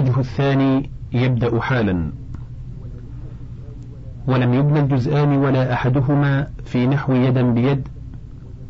والوجه 0.00 0.20
الثاني 0.20 0.90
يبدأ 1.12 1.60
حالا. 1.60 2.10
ولم 4.26 4.54
يبنى 4.54 4.80
الجزآن 4.80 5.36
ولا 5.36 5.72
أحدهما 5.72 6.46
في 6.64 6.86
نحو 6.86 7.12
يدا 7.12 7.42
بيد 7.42 7.88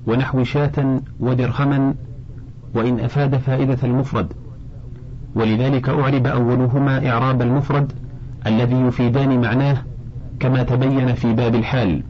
ونحو 0.06 0.44
شاة 0.44 1.00
ودرهما 1.20 1.94
وإن 2.74 3.00
أفاد 3.00 3.36
فائدة 3.36 3.78
المفرد. 3.84 4.32
ولذلك 5.34 5.88
أعرب 5.88 6.26
أولهما 6.26 7.10
إعراب 7.10 7.42
المفرد 7.42 7.92
الذي 8.46 8.76
يفيدان 8.76 9.40
معناه 9.40 9.76
كما 10.40 10.62
تبين 10.62 11.14
في 11.14 11.32
باب 11.32 11.54
الحال. 11.54 12.02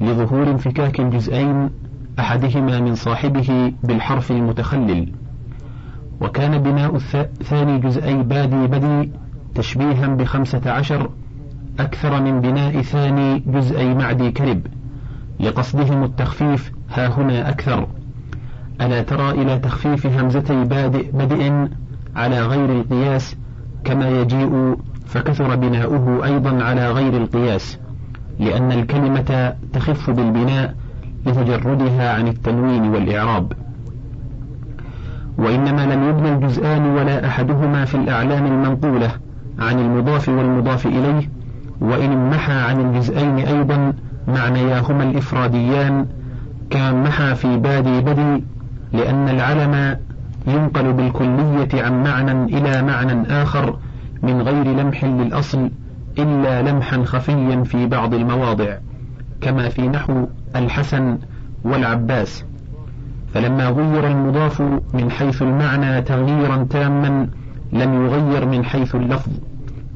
لظهور 0.00 0.50
انفكاك 0.50 1.00
الجزئين 1.00 1.70
أحدهما 2.18 2.80
من 2.80 2.94
صاحبه 2.94 3.72
بالحرف 3.84 4.30
المتخلل. 4.30 5.12
وكان 6.20 6.62
بناء 6.62 6.98
ثاني 7.42 7.78
جزئي 7.78 8.22
بادي 8.22 8.66
بدي 8.66 9.10
تشبيها 9.54 10.06
بخمسة 10.06 10.70
عشر 10.70 11.10
أكثر 11.80 12.22
من 12.22 12.40
بناء 12.40 12.82
ثاني 12.82 13.38
جزئي 13.46 13.94
معدي 13.94 14.30
كرب 14.30 14.66
لقصدهم 15.40 16.04
التخفيف 16.04 16.72
ها 16.90 17.06
هنا 17.08 17.48
أكثر. 17.48 17.86
ألا 18.80 19.02
ترى 19.02 19.30
إلى 19.30 19.58
تخفيف 19.58 20.06
همزتي 20.06 20.64
بادئ 20.64 21.10
بدء 21.12 21.68
على 22.16 22.40
غير 22.46 22.72
القياس 22.80 23.36
كما 23.84 24.08
يجيء 24.08 24.76
فكثر 25.06 25.56
بناؤه 25.56 26.24
أيضا 26.24 26.62
على 26.62 26.90
غير 26.90 27.16
القياس 27.16 27.78
لأن 28.38 28.72
الكلمة 28.72 29.54
تخف 29.72 30.10
بالبناء 30.10 30.74
لتجردها 31.26 32.12
عن 32.14 32.28
التنوين 32.28 32.82
والإعراب. 32.82 33.52
وإنما 35.38 35.79
الجزآن 36.50 36.86
ولا 36.86 37.26
أحدهما 37.26 37.84
في 37.84 37.94
الأعلام 37.94 38.46
المنقولة 38.46 39.10
عن 39.58 39.78
المضاف 39.78 40.28
والمضاف 40.28 40.86
إليه 40.86 41.30
وإن 41.80 42.30
محى 42.30 42.52
عن 42.52 42.80
الجزئين 42.80 43.38
أيضا 43.38 43.92
معنياهما 44.28 45.02
الإفراديان 45.02 46.06
كما 46.70 46.92
محى 46.92 47.34
في 47.34 47.56
بادي 47.56 48.00
بدي 48.00 48.44
لأن 48.92 49.28
العلم 49.28 49.96
ينقل 50.46 50.92
بالكلية 50.92 51.82
عن 51.84 52.02
معنى 52.02 52.44
إلى 52.58 52.82
معنى 52.82 53.42
آخر 53.42 53.78
من 54.22 54.42
غير 54.42 54.64
لمح 54.64 55.04
للأصل 55.04 55.70
إلا 56.18 56.62
لمحا 56.62 57.04
خفيا 57.04 57.62
في 57.64 57.86
بعض 57.86 58.14
المواضع 58.14 58.76
كما 59.40 59.68
في 59.68 59.88
نحو 59.88 60.26
الحسن 60.56 61.18
والعباس. 61.64 62.44
فلما 63.34 63.68
غير 63.68 64.06
المضاف 64.06 64.60
من 64.94 65.10
حيث 65.10 65.42
المعنى 65.42 66.02
تغييرا 66.02 66.66
تاما 66.70 67.28
لم 67.72 68.04
يغير 68.04 68.46
من 68.46 68.64
حيث 68.64 68.94
اللفظ 68.94 69.32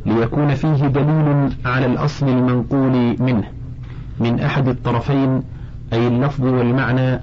ليكون 0.06 0.54
فيه 0.54 0.86
دليل 0.86 1.52
على 1.64 1.86
الأصل 1.86 2.28
المنقول 2.28 3.16
منه 3.20 3.44
من 4.20 4.41
أحد 4.41 4.68
الطرفين 4.68 5.42
أي 5.92 6.08
اللفظ 6.08 6.44
والمعنى 6.44 7.20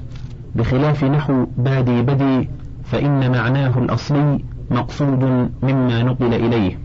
بخلاف 0.55 1.03
نحو 1.03 1.45
بادي 1.57 2.01
بدي 2.01 2.49
فإن 2.83 3.31
معناه 3.31 3.77
الأصلي 3.77 4.39
مقصود 4.71 5.49
مما 5.63 6.03
نقل 6.03 6.33
إليه. 6.33 6.79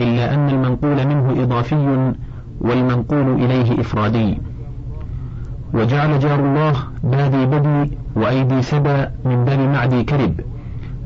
إلا 0.00 0.34
أن 0.34 0.48
المنقول 0.48 1.06
منه 1.06 1.42
إضافي 1.42 2.12
والمنقول 2.60 3.44
إليه 3.44 3.80
إفرادي. 3.80 4.38
وجعل 5.74 6.18
جار 6.18 6.40
الله 6.40 6.74
بادي 7.04 7.46
بدي 7.46 7.98
وأيدي 8.16 8.62
سبا 8.62 9.10
من 9.24 9.44
باب 9.44 9.58
معدي 9.58 10.04
كرب 10.04 10.40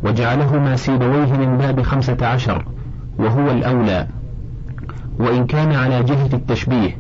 وجعلهما 0.05 0.77
سيبويه 0.77 1.33
من 1.33 1.59
باب 1.59 1.83
خمسة 1.83 2.17
عشر 2.27 2.65
وهو 3.19 3.51
الأولى. 3.51 4.07
وإن 5.19 5.47
كان 5.47 5.73
على 5.73 6.03
جهة 6.03 6.29
التشبيه 6.33 6.97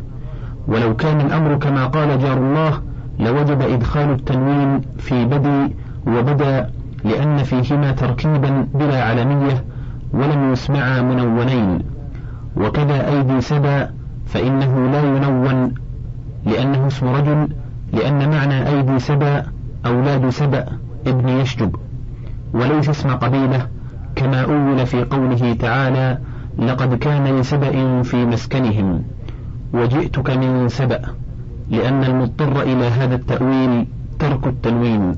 ولو 0.68 0.96
كان 0.96 1.20
الأمر 1.20 1.54
كما 1.54 1.86
قال 1.86 2.18
جار 2.18 2.36
الله 2.36 2.80
لوجب 3.18 3.62
إدخال 3.62 4.10
التنوين 4.10 4.80
في 4.98 5.24
بدي 5.24 5.74
وبدا 6.06 6.70
لأن 7.04 7.36
فيهما 7.36 7.92
تركيبا 7.92 8.66
بلا 8.74 9.04
علمية 9.04 9.64
ولم 10.12 10.52
يسمعا 10.52 11.00
منونين. 11.02 11.78
وكذا 12.56 13.08
أيدي 13.08 13.40
سبا 13.40 13.90
فإنه 14.26 14.90
لا 14.92 15.02
ينون 15.02 15.74
لأنه 16.46 16.86
اسم 16.86 17.06
رجل 17.06 17.48
لأن 17.92 18.30
معنى 18.30 18.68
أيدي 18.68 18.98
سبأ 18.98 19.46
أولاد 19.86 20.28
سبأ 20.28 20.66
ابن 21.06 21.28
يشجب. 21.28 21.76
وليس 22.54 22.88
اسم 22.88 23.10
قبيلة 23.10 23.68
كما 24.16 24.40
أول 24.40 24.86
في 24.86 25.04
قوله 25.04 25.54
تعالى 25.54 26.18
لقد 26.58 26.94
كان 26.94 27.40
لسبأ 27.40 28.02
في 28.02 28.26
مسكنهم 28.26 29.04
وجئتك 29.72 30.30
من 30.30 30.68
سبأ 30.68 31.00
لأن 31.70 32.04
المضطر 32.04 32.62
إلى 32.62 32.84
هذا 32.84 33.14
التأويل 33.14 33.86
ترك 34.18 34.46
التنوين 34.46 35.16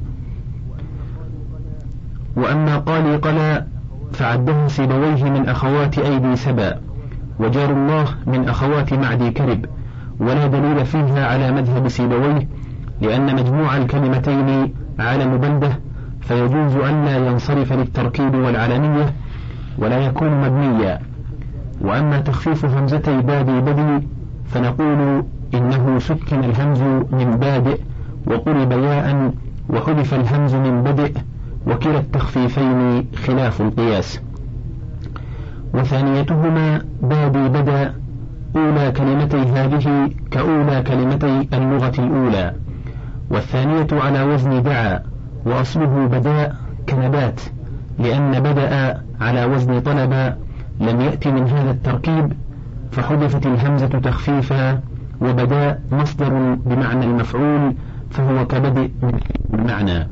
وأما 2.37 2.78
قال 2.78 3.20
قلا 3.20 3.64
فعده 4.12 4.69
سيبويه 4.69 5.25
من 5.25 5.48
أخوات 5.48 5.98
أيدي 5.98 6.37
سبأ 6.37 6.81
وجار 7.38 7.70
الله 7.70 8.04
من 8.26 8.48
أخوات 8.48 8.93
معدي 8.93 9.31
كرب. 9.31 9.66
ولا 10.21 10.47
دليل 10.47 10.84
فيها 10.87 11.27
على 11.27 11.53
مذهب 11.53 11.88
سيبويه 11.88 12.49
لأن 13.00 13.34
مجموع 13.34 13.77
الكلمتين 13.77 14.75
علم 14.99 15.37
بلدة 15.37 15.78
فيجوز 16.21 16.77
ألا 16.77 17.16
ينصرف 17.16 17.72
للتركيب 17.72 18.34
والعلمية 18.34 19.12
ولا 19.78 19.99
يكون 19.99 20.41
مبنيا. 20.41 20.99
وأما 21.81 22.21
تخفيف 22.21 22.65
همزتي 22.65 23.21
بادي 23.21 23.60
بدي 23.60 24.06
فنقول 24.47 25.25
إنه 25.55 25.99
سكن 25.99 26.44
الهمز 26.44 26.81
من 27.12 27.37
بادئ 27.41 27.81
وقلب 28.26 28.72
ياء 28.72 29.32
وحذف 29.69 30.15
الهمز 30.15 30.55
من 30.55 30.82
بدء 30.82 31.12
وكلا 31.66 31.99
التخفيفين 31.99 33.06
خلاف 33.26 33.60
القياس. 33.60 34.21
وثانيتهما 35.75 36.82
بادي 37.03 37.49
بدا 37.49 37.94
أولى 38.56 38.93
كلمتي 38.93 39.37
هذه 39.37 40.11
كأولى 40.31 40.83
كلمتي 40.83 41.49
اللغة 41.53 41.93
الأولى 41.99 42.53
والثانية 43.31 43.87
على 43.93 44.22
وزن 44.22 44.62
دعا 44.62 45.03
وأصله 45.44 46.06
بداء 46.06 46.56
كنبات 46.89 47.41
لأن 47.99 48.41
بدأ 48.41 49.03
على 49.21 49.44
وزن 49.44 49.81
طلب 49.81 50.34
لم 50.81 51.00
يأت 51.00 51.28
من 51.28 51.49
هذا 51.49 51.71
التركيب 51.71 52.33
فحذفت 52.93 53.47
الهمزة 53.47 53.87
تخفيفا 53.87 54.81
وبداء 55.21 55.81
مصدر 55.93 56.55
بمعنى 56.67 57.05
المفعول 57.05 57.75
فهو 58.11 58.47
كبدء 58.47 58.91
من 59.03 59.21
المعنى. 59.55 60.09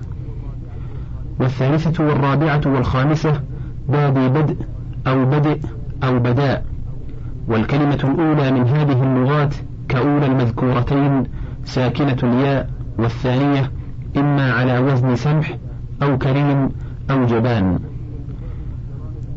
والثالثة 1.41 2.05
والرابعة 2.05 2.61
والخامسة 2.67 3.41
بادي 3.89 4.29
بدء 4.29 4.57
أو 5.07 5.25
بدء 5.25 5.61
أو 6.05 6.19
بداء. 6.19 6.65
والكلمة 7.49 7.99
الأولى 8.05 8.51
من 8.51 8.69
هذه 8.69 9.03
اللغات 9.03 9.55
كأولى 9.89 10.27
المذكورتين 10.27 11.23
ساكنة 11.65 12.17
الياء 12.23 12.71
والثانية 12.99 13.71
إما 14.17 14.53
على 14.53 14.79
وزن 14.79 15.17
سمح 15.17 15.57
أو 16.03 16.19
كريم 16.19 16.69
أو 17.11 17.25
جبان. 17.27 17.79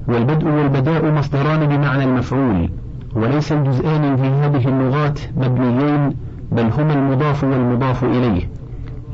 والبدء 0.07 0.47
والبداء 0.47 1.11
مصدران 1.11 1.67
بمعنى 1.67 2.03
المفعول 2.03 2.69
وليس 3.15 3.51
الجزءان 3.51 4.17
في 4.17 4.27
هذه 4.27 4.67
اللغات 4.67 5.19
مبنيين 5.37 6.13
بل 6.51 6.69
هما 6.77 6.93
المضاف 6.93 7.43
والمضاف 7.43 8.03
إليه. 8.03 8.49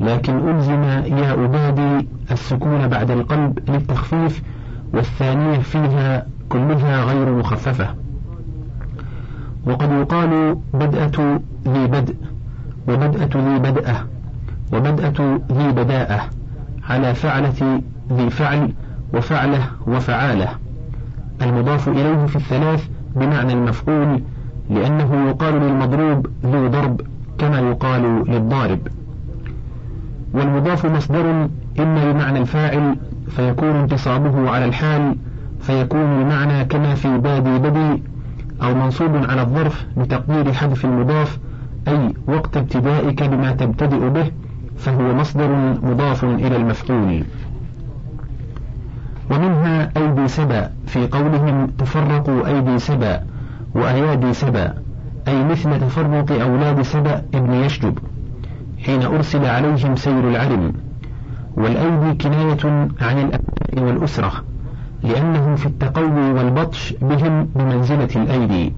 لكن 0.00 0.48
ألزم 0.48 0.82
ياء 1.18 1.46
بادي 1.46 2.08
السكون 2.30 2.88
بعد 2.88 3.10
القلب 3.10 3.58
للتخفيف 3.68 4.42
والثانية 4.94 5.58
فيها 5.58 6.26
كلها 6.48 7.04
غير 7.04 7.34
مخففة. 7.34 8.03
وقد 9.66 9.92
يقال 9.92 10.56
بدأة 10.74 11.40
ذي 11.68 11.86
بدء 11.86 12.16
وبدأة 12.88 13.28
ذي 13.36 13.58
بدأة 13.58 13.96
وبدأة 14.72 15.38
ذي 15.52 15.72
بداءة 15.72 16.20
على 16.88 17.14
فعلة 17.14 17.82
ذي 18.12 18.30
فعل 18.30 18.72
وفعلة 19.14 19.60
وفعالة. 19.86 20.48
المضاف 21.42 21.88
إليه 21.88 22.26
في 22.26 22.36
الثلاث 22.36 22.84
بمعنى 23.16 23.52
المفعول 23.52 24.22
لأنه 24.70 25.28
يقال 25.28 25.54
للمضروب 25.54 26.26
ذو 26.44 26.68
ضرب 26.68 27.00
كما 27.38 27.58
يقال 27.58 28.24
للضارب. 28.28 28.78
والمضاف 30.34 30.86
مصدر 30.86 31.48
إما 31.80 32.12
بمعنى 32.12 32.38
الفاعل 32.38 32.96
فيكون 33.28 33.68
انتصابه 33.68 34.50
على 34.50 34.64
الحال 34.64 35.16
فيكون 35.60 36.00
المعنى 36.00 36.64
كما 36.64 36.94
في 36.94 37.18
بادي 37.18 37.58
بدي 37.58 38.02
أو 38.62 38.74
منصوب 38.74 39.16
على 39.16 39.42
الظرف 39.42 39.86
بتقدير 39.96 40.52
حذف 40.52 40.84
المضاف 40.84 41.38
أي 41.88 42.14
وقت 42.26 42.56
ابتدائك 42.56 43.22
بما 43.22 43.52
تبتدئ 43.52 44.08
به 44.08 44.30
فهو 44.76 45.14
مصدر 45.14 45.76
مضاف 45.82 46.24
إلى 46.24 46.56
المفعول. 46.56 47.24
ومنها 49.30 49.90
أيدي 49.96 50.28
سبأ 50.28 50.70
في 50.86 51.06
قولهم 51.06 51.66
تفرقوا 51.66 52.46
أيدي 52.46 52.78
سبأ 52.78 53.20
وأيادي 53.74 54.32
سبأ 54.34 54.74
أي 55.28 55.44
مثل 55.44 55.80
تفرق 55.80 56.42
أولاد 56.42 56.82
سبأ 56.82 57.22
ابن 57.34 57.52
يشجب 57.52 57.98
حين 58.84 59.02
أرسل 59.02 59.44
عليهم 59.44 59.96
سير 59.96 60.28
العرم 60.28 60.72
والأيدي 61.56 62.14
كناية 62.14 62.88
عن 63.00 63.18
الأبناء 63.18 63.84
والأسرة. 63.86 64.32
لأنه 65.04 65.54
في 65.56 65.66
التقوي 65.66 66.32
والبطش 66.32 66.94
بهم 67.02 67.48
بمنزلة 67.54 68.08
الأيدي. 68.16 68.72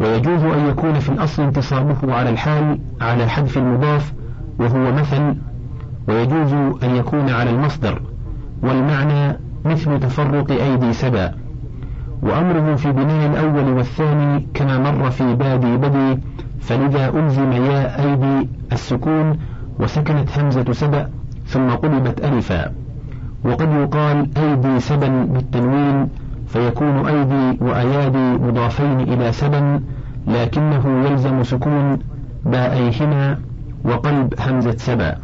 ويجوز 0.00 0.42
أن 0.42 0.68
يكون 0.68 0.98
في 0.98 1.08
الأصل 1.08 1.42
انتصابه 1.42 2.14
على 2.14 2.30
الحال 2.30 2.78
على 3.00 3.28
حذف 3.28 3.58
المضاف 3.58 4.12
وهو 4.58 4.92
مثل 4.92 5.34
ويجوز 6.08 6.52
أن 6.82 6.96
يكون 6.96 7.30
على 7.30 7.50
المصدر 7.50 8.02
والمعنى 8.62 9.38
مثل 9.64 10.00
تفرق 10.00 10.50
أيدي 10.50 10.92
سبا. 10.92 11.34
وأمره 12.22 12.74
في 12.74 12.92
بناء 12.92 13.30
الأول 13.30 13.72
والثاني 13.72 14.46
كما 14.54 14.78
مر 14.78 15.10
في 15.10 15.34
بادي 15.34 15.76
بدي 15.76 16.20
فلذا 16.60 17.08
ألزم 17.08 17.52
يا 17.52 18.04
أيدي 18.04 18.48
السكون 18.72 19.38
وسكنت 19.80 20.38
همزة 20.38 20.72
سبأ 20.72 21.10
ثم 21.46 21.70
قلبت 21.70 22.24
ألفا. 22.24 22.87
وقد 23.44 23.68
يقال 23.72 24.28
أيدي 24.36 24.80
سبا 24.80 25.08
بالتنوين 25.08 26.08
فيكون 26.46 27.06
أيدي 27.06 27.58
وأيادي 27.64 28.32
مضافين 28.44 29.00
إلى 29.00 29.32
سبا 29.32 29.80
لكنه 30.26 31.04
يلزم 31.10 31.42
سكون 31.42 31.98
باءيهما 32.44 33.38
وقلب 33.84 34.34
همزة 34.40 34.76
سبا. 34.76 35.14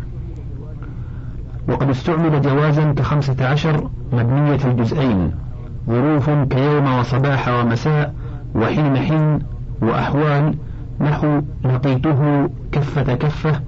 وقد 1.68 1.90
استعمل 1.90 2.42
جوازا 2.42 2.92
كخمسة 2.92 3.46
عشر 3.48 3.90
مبنية 4.12 4.58
الجزئين 4.64 5.30
ظروف 5.90 6.30
كيوم 6.30 6.98
وصباح 6.98 7.48
ومساء 7.48 8.14
وحين 8.54 8.96
حين 8.96 9.38
وأحوال 9.82 10.54
نحو 11.00 11.40
لقيته 11.64 12.48
كفة 12.72 13.14
كفة 13.14 13.60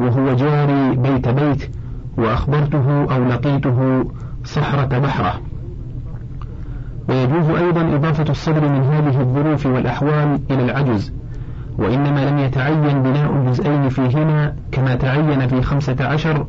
وهو 0.00 0.34
جاري 0.36 0.96
بيت 0.96 1.28
بيت 1.28 1.70
وأخبرته 2.16 3.14
أو 3.14 3.24
لقيته 3.24 4.04
صحرة 4.44 4.98
بحرة. 4.98 5.40
ويجوز 7.08 7.50
أيضا 7.50 7.96
إضافة 7.96 8.30
الصدر 8.30 8.68
من 8.68 8.82
هذه 8.82 9.20
الظروف 9.20 9.66
والأحوال 9.66 10.40
إلى 10.50 10.64
العجز 10.64 11.12
وإنما 11.78 12.30
لم 12.30 12.38
يتعين 12.38 13.02
بناء 13.02 13.32
الجزئين 13.32 13.88
فيهما 13.88 14.56
كما 14.72 14.94
تعين 14.94 15.48
في 15.48 15.62
خمسة 15.62 15.96
عشر 16.00 16.46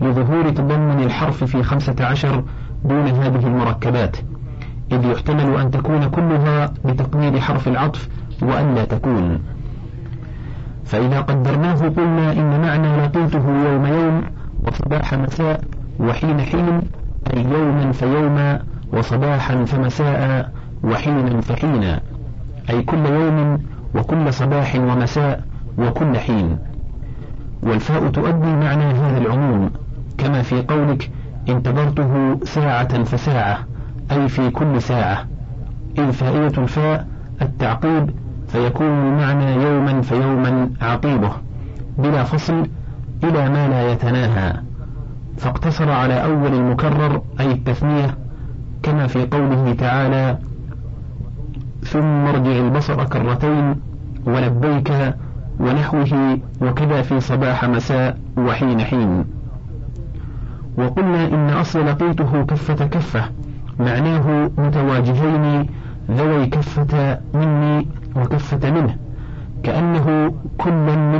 لظهور 0.00 0.50
تضمن 0.50 1.02
الحرف 1.02 1.44
في 1.44 1.62
خمسة 1.62 1.96
عشر 2.00 2.44
دون 2.84 3.06
هذه 3.06 3.46
المركبات 3.46 4.16
إذ 4.92 5.04
يحتمل 5.04 5.56
أن 5.56 5.70
تكون 5.70 6.08
كلها 6.08 6.72
بتقدير 6.84 7.40
حرف 7.40 7.68
العطف 7.68 8.08
وأن 8.42 8.74
لا 8.74 8.84
تكون. 8.84 9.38
فإذا 10.84 11.20
قدرناه 11.20 11.74
قلنا 11.74 12.32
إن 12.32 12.60
معنى 12.60 12.96
لقيته 12.96 13.48
يوم 13.48 13.86
يوم 13.86 14.22
وصباح 14.66 15.14
مساء 15.14 15.60
وحين 16.00 16.40
حين 16.40 16.80
أي 17.34 17.42
يوما 17.44 17.92
فيوما 17.92 18.62
وصباحا 18.92 19.64
فمساء 19.64 20.52
وحينا 20.84 21.40
فحينا 21.40 22.00
أي 22.70 22.82
كل 22.82 23.06
يوم 23.06 23.58
وكل 23.94 24.32
صباح 24.32 24.74
ومساء 24.76 25.42
وكل 25.78 26.18
حين. 26.18 26.58
والفاء 27.62 28.08
تؤدي 28.08 28.52
معنى 28.52 28.84
هذا 28.84 29.18
العموم 29.18 29.70
كما 30.18 30.42
في 30.42 30.62
قولك 30.62 31.10
انتظرته 31.48 32.40
ساعة 32.44 33.04
فساعة 33.04 33.58
أي 34.12 34.28
في 34.28 34.50
كل 34.50 34.82
ساعة. 34.82 35.24
إذ 35.98 36.12
فائدة 36.12 36.62
الفاء 36.62 37.06
التعقيب 37.42 38.10
فيكون 38.48 39.16
معنى 39.16 39.54
يوما 39.64 40.00
فيوما 40.02 40.70
عقيبه. 40.82 41.30
بلا 41.98 42.22
فصل 42.22 42.66
إلى 43.24 43.48
ما 43.50 43.68
لا 43.68 43.92
يتناهى 43.92 44.52
فاقتصر 45.36 45.90
على 45.90 46.24
أول 46.24 46.54
المكرر 46.54 47.22
أي 47.40 47.52
التثنية 47.52 48.14
كما 48.82 49.06
في 49.06 49.26
قوله 49.26 49.74
تعالى 49.78 50.38
ثم 51.82 52.26
ارجع 52.26 52.50
البصر 52.50 53.04
كرتين 53.04 53.76
ولبيك 54.26 55.14
ونحوه 55.60 56.38
وكذا 56.62 57.02
في 57.02 57.20
صباح 57.20 57.64
مساء 57.64 58.18
وحين 58.38 58.80
حين 58.80 59.24
وقلنا 60.78 61.24
إن 61.28 61.50
أصل 61.50 61.86
لقيته 61.86 62.42
كفة 62.44 62.86
كفة 62.86 63.24
معناه 63.80 64.50
متواجهين 64.58 65.66
ذوي 66.10 66.46
كفة 66.46 67.18
مني 67.34 67.88
وكفة 68.16 68.70
منه 68.70 68.96
كأنه 69.62 70.34
كل 70.58 70.70
كان 70.86 71.12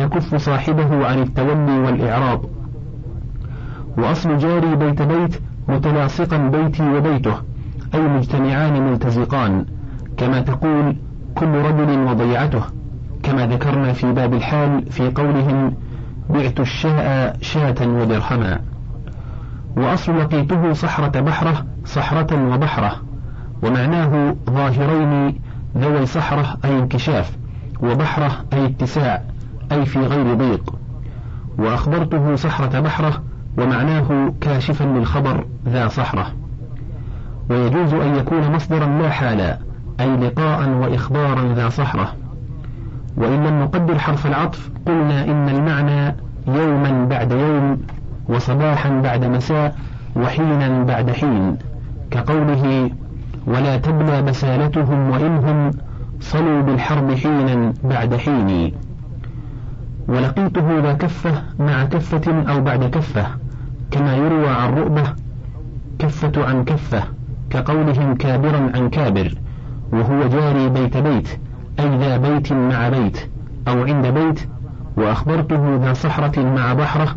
يكف 0.00 0.34
صاحبه 0.34 1.06
عن 1.06 1.22
التولي 1.22 1.78
والإعراض. 1.78 2.44
وأصل 3.98 4.38
جاري 4.38 4.76
بيت 4.76 5.02
بيت 5.02 5.40
متلاصقا 5.68 6.36
بيتي 6.36 6.90
وبيته 6.90 7.34
أي 7.94 8.00
مجتمعان 8.00 8.90
ملتزقان 8.90 9.66
كما 10.16 10.40
تقول 10.40 10.96
كل 11.34 11.48
رجل 11.48 11.98
وضيعته 11.98 12.62
كما 13.22 13.46
ذكرنا 13.46 13.92
في 13.92 14.12
باب 14.12 14.34
الحال 14.34 14.92
في 14.92 15.10
قولهم 15.10 15.74
بعت 16.30 16.60
الشاء 16.60 17.36
شاة 17.40 17.74
ودرهما. 17.80 18.60
وأصل 19.76 20.18
لقيته 20.18 20.72
صحرة 20.72 21.20
بحرة 21.20 21.66
صحرة 21.84 22.54
وبحرة 22.54 22.96
ومعناه 23.62 24.36
ظاهرين 24.50 25.40
ذوي 25.78 26.06
صحرة 26.06 26.58
أي 26.64 26.78
انكشاف 26.78 27.36
وبحرة 27.82 28.44
أي 28.52 28.64
اتساع. 28.64 29.33
أي 29.74 29.86
في 29.86 29.98
غير 29.98 30.34
ضيق. 30.34 30.74
وأخبرته 31.58 32.36
صحرة 32.36 32.80
بحرة 32.80 33.22
ومعناه 33.58 34.32
كاشفا 34.40 34.84
للخبر 34.84 35.44
ذا 35.68 35.88
صحرة. 35.88 36.26
ويجوز 37.50 37.94
أن 37.94 38.14
يكون 38.14 38.52
مصدرا 38.52 38.86
لا 38.86 39.10
حالا 39.10 39.58
أي 40.00 40.16
لقاء 40.16 40.68
وإخبارا 40.68 41.54
ذا 41.54 41.68
صحرة. 41.68 42.12
وإن 43.16 43.44
لم 43.44 43.62
نقدر 43.62 43.98
حرف 43.98 44.26
العطف 44.26 44.70
قلنا 44.86 45.24
إن 45.24 45.48
المعنى 45.48 46.16
يوما 46.48 47.04
بعد 47.04 47.32
يوم 47.32 47.78
وصباحا 48.28 49.00
بعد 49.00 49.24
مساء 49.24 49.76
وحينا 50.16 50.84
بعد 50.84 51.10
حين. 51.10 51.56
كقوله 52.10 52.90
ولا 53.46 53.76
تبلى 53.76 54.22
بسالتهم 54.22 55.10
وإنهم 55.10 55.70
صلوا 56.20 56.62
بالحرب 56.62 57.14
حينا 57.14 57.72
بعد 57.84 58.14
حين 58.16 58.72
ولقيته 60.08 60.80
ذا 60.80 60.92
كفة 60.92 61.42
مع 61.58 61.84
كفة 61.84 62.52
أو 62.52 62.60
بعد 62.60 62.84
كفة 62.84 63.26
كما 63.90 64.16
يروى 64.16 64.48
عن 64.48 64.74
رؤبة 64.74 65.02
كفة 65.98 66.46
عن 66.46 66.64
كفة 66.64 67.02
كقولهم 67.50 68.14
كابرا 68.14 68.70
عن 68.74 68.90
كابر 68.90 69.34
وهو 69.92 70.28
جاري 70.28 70.68
بيت 70.68 70.96
بيت 70.96 71.28
أي 71.80 71.98
ذا 71.98 72.16
بيت 72.16 72.52
مع 72.52 72.88
بيت 72.88 73.30
أو 73.68 73.84
عند 73.84 74.06
بيت 74.06 74.48
وأخبرته 74.96 75.76
ذا 75.76 75.92
صحرة 75.92 76.40
مع 76.42 76.72
بحرة 76.72 77.16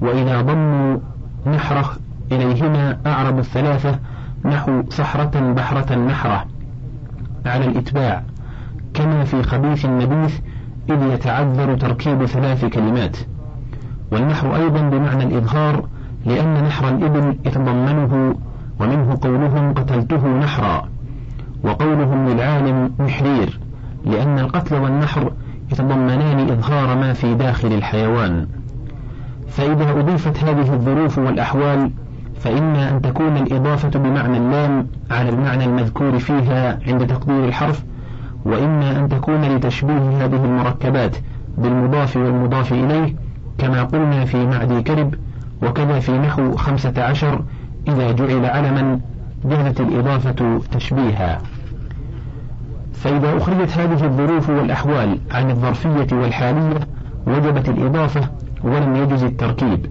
وإذا 0.00 0.40
ضموا 0.40 0.98
نحرة 1.46 1.96
إليهما 2.32 2.98
أعرب 3.06 3.38
الثلاثة 3.38 3.98
نحو 4.44 4.82
صحرة 4.90 5.52
بحرة 5.52 5.94
نحرة. 5.94 6.46
على 7.46 7.64
الإتباع 7.64 8.22
كما 8.94 9.24
في 9.24 9.42
خبيث 9.42 9.84
النبيث 9.84 10.38
إذ 10.90 11.14
يتعذر 11.14 11.76
تركيب 11.76 12.26
ثلاث 12.26 12.64
كلمات. 12.64 13.16
والنحر 14.12 14.56
أيضا 14.56 14.80
بمعنى 14.80 15.24
الإظهار 15.24 15.84
لأن 16.26 16.64
نحر 16.64 16.88
الإبل 16.88 17.38
يتضمنه 17.44 18.34
ومنه 18.80 19.18
قولهم 19.22 19.74
قتلته 19.74 20.28
نحرا 20.28 20.88
وقولهم 21.64 22.28
للعالم 22.28 22.92
محرير 22.98 23.60
لأن 24.04 24.38
القتل 24.38 24.74
والنحر 24.74 25.32
يتضمنان 25.72 26.50
إظهار 26.50 26.98
ما 26.98 27.12
في 27.12 27.34
داخل 27.34 27.72
الحيوان. 27.72 28.46
فإذا 29.48 29.90
أضيفت 29.90 30.44
هذه 30.44 30.72
الظروف 30.72 31.18
والأحوال 31.18 31.90
فإما 32.40 32.90
أن 32.90 33.02
تكون 33.02 33.36
الإضافة 33.36 33.98
بمعنى 33.98 34.36
اللام 34.38 34.86
على 35.10 35.28
المعنى 35.28 35.64
المذكور 35.64 36.18
فيها 36.18 36.78
عند 36.86 37.06
تقدير 37.06 37.44
الحرف 37.44 37.84
وإما 38.44 38.98
أن 38.98 39.08
تكون 39.08 39.42
لتشبيه 39.42 40.24
هذه 40.24 40.44
المركبات 40.44 41.16
بالمضاف 41.58 42.16
والمضاف 42.16 42.72
إليه 42.72 43.14
كما 43.58 43.82
قلنا 43.82 44.24
في 44.24 44.46
معدي 44.46 44.82
كرب 44.82 45.14
وكذا 45.62 46.00
في 46.00 46.18
نحو 46.18 46.56
خمسة 46.56 47.04
عشر 47.04 47.42
إذا 47.88 48.12
جعل 48.12 48.46
علما 48.46 49.00
جازت 49.44 49.80
الإضافة 49.80 50.60
تشبيها. 50.72 51.38
فإذا 52.92 53.36
أخرجت 53.36 53.78
هذه 53.78 54.04
الظروف 54.04 54.50
والأحوال 54.50 55.18
عن 55.30 55.50
الظرفية 55.50 56.16
والحالية 56.16 56.80
وجبت 57.26 57.68
الإضافة 57.68 58.28
ولم 58.64 58.96
يجز 58.96 59.24
التركيب. 59.24 59.86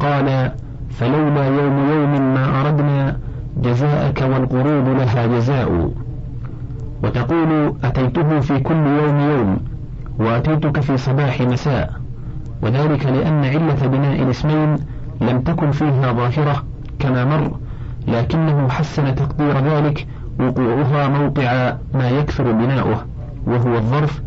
قال 0.00 0.52
فلولا 0.90 1.46
يوم 1.46 1.90
يوم 1.90 2.34
ما 2.34 2.60
أردنا 2.60 3.16
جزاءك 3.56 4.22
والقروض 4.22 4.88
لها 4.88 5.26
جزاء. 5.26 5.90
وتقول 7.02 7.74
أتيته 7.84 8.40
في 8.40 8.58
كل 8.58 8.74
يوم 8.86 9.20
يوم 9.20 9.58
وأتيتك 10.18 10.80
في 10.80 10.96
صباح 10.96 11.40
مساء. 11.40 11.92
وذلك 12.62 13.06
لأن 13.06 13.44
علة 13.44 13.86
بناء 13.86 14.22
الاسمين 14.22 14.76
لم 15.20 15.40
تكن 15.40 15.70
فيها 15.70 16.12
ظاهرة 16.12 16.64
كما 16.98 17.24
مر 17.24 17.56
لكنه 18.08 18.68
حسن 18.68 19.14
تقدير 19.14 19.58
ذلك 19.58 20.06
وقوعها 20.40 21.08
موقع 21.08 21.74
ما 21.94 22.10
يكثر 22.10 22.52
بناؤه 22.52 23.04
وهو 23.46 23.74
الظرف 23.74 24.22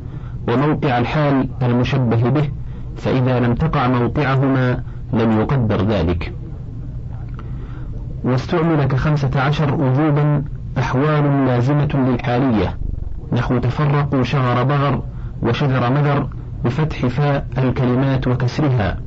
وموقع 0.47 0.97
الحال 0.97 1.49
المشبه 1.61 2.29
به 2.29 2.49
فإذا 2.97 3.39
لم 3.39 3.55
تقع 3.55 3.87
موقعهما 3.87 4.83
لم 5.13 5.31
يقدر 5.41 5.85
ذلك. 5.85 6.33
واستعمل 8.23 8.83
كخمسة 8.85 9.41
عشر 9.41 9.73
وجوبا 9.73 10.43
أحوال 10.77 11.45
لازمة 11.45 11.89
للحالية 11.93 12.77
نحو 13.33 13.57
تفرقوا 13.57 14.23
شغر 14.23 14.63
بغر 14.63 15.01
وشذر 15.41 15.89
مذر 15.89 16.27
بفتح 16.65 17.05
فاء 17.05 17.45
الكلمات 17.57 18.27
وكسرها 18.27 18.97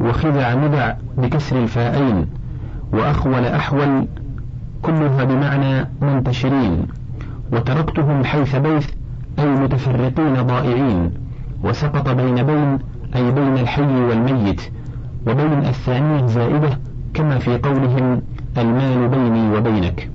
وخذع 0.00 0.54
مذع 0.54 0.96
بكسر 1.18 1.62
الفاءين 1.62 2.26
وأخول 2.92 3.44
أحول 3.44 4.06
كلها 4.82 5.24
بمعنى 5.24 5.88
منتشرين 6.02 6.86
وتركتهم 7.52 8.24
حيث 8.24 8.56
بيث 8.56 8.90
أي 9.38 9.46
متفرقين 9.46 10.42
ضائعين 10.42 11.10
وسقط 11.64 12.08
بين 12.08 12.42
بين 12.42 12.78
أي 13.16 13.30
بين 13.30 13.58
الحي 13.58 13.82
والميت 13.82 14.60
وبين 15.26 15.58
الثانية 15.58 16.26
زائدة 16.26 16.78
كما 17.14 17.38
في 17.38 17.58
قولهم 17.58 18.22
المال 18.58 19.08
بيني 19.08 19.56
وبينك. 19.56 20.10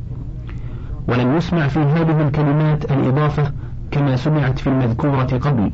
ولم 1.08 1.38
يسمع 1.38 1.68
في 1.68 1.80
هذه 1.80 2.22
الكلمات 2.28 2.92
الإضافة 2.92 3.52
كما 3.92 4.16
سمعت 4.16 4.60
في 4.60 4.68
المذكورة 4.68 5.40
قبل 5.42 5.72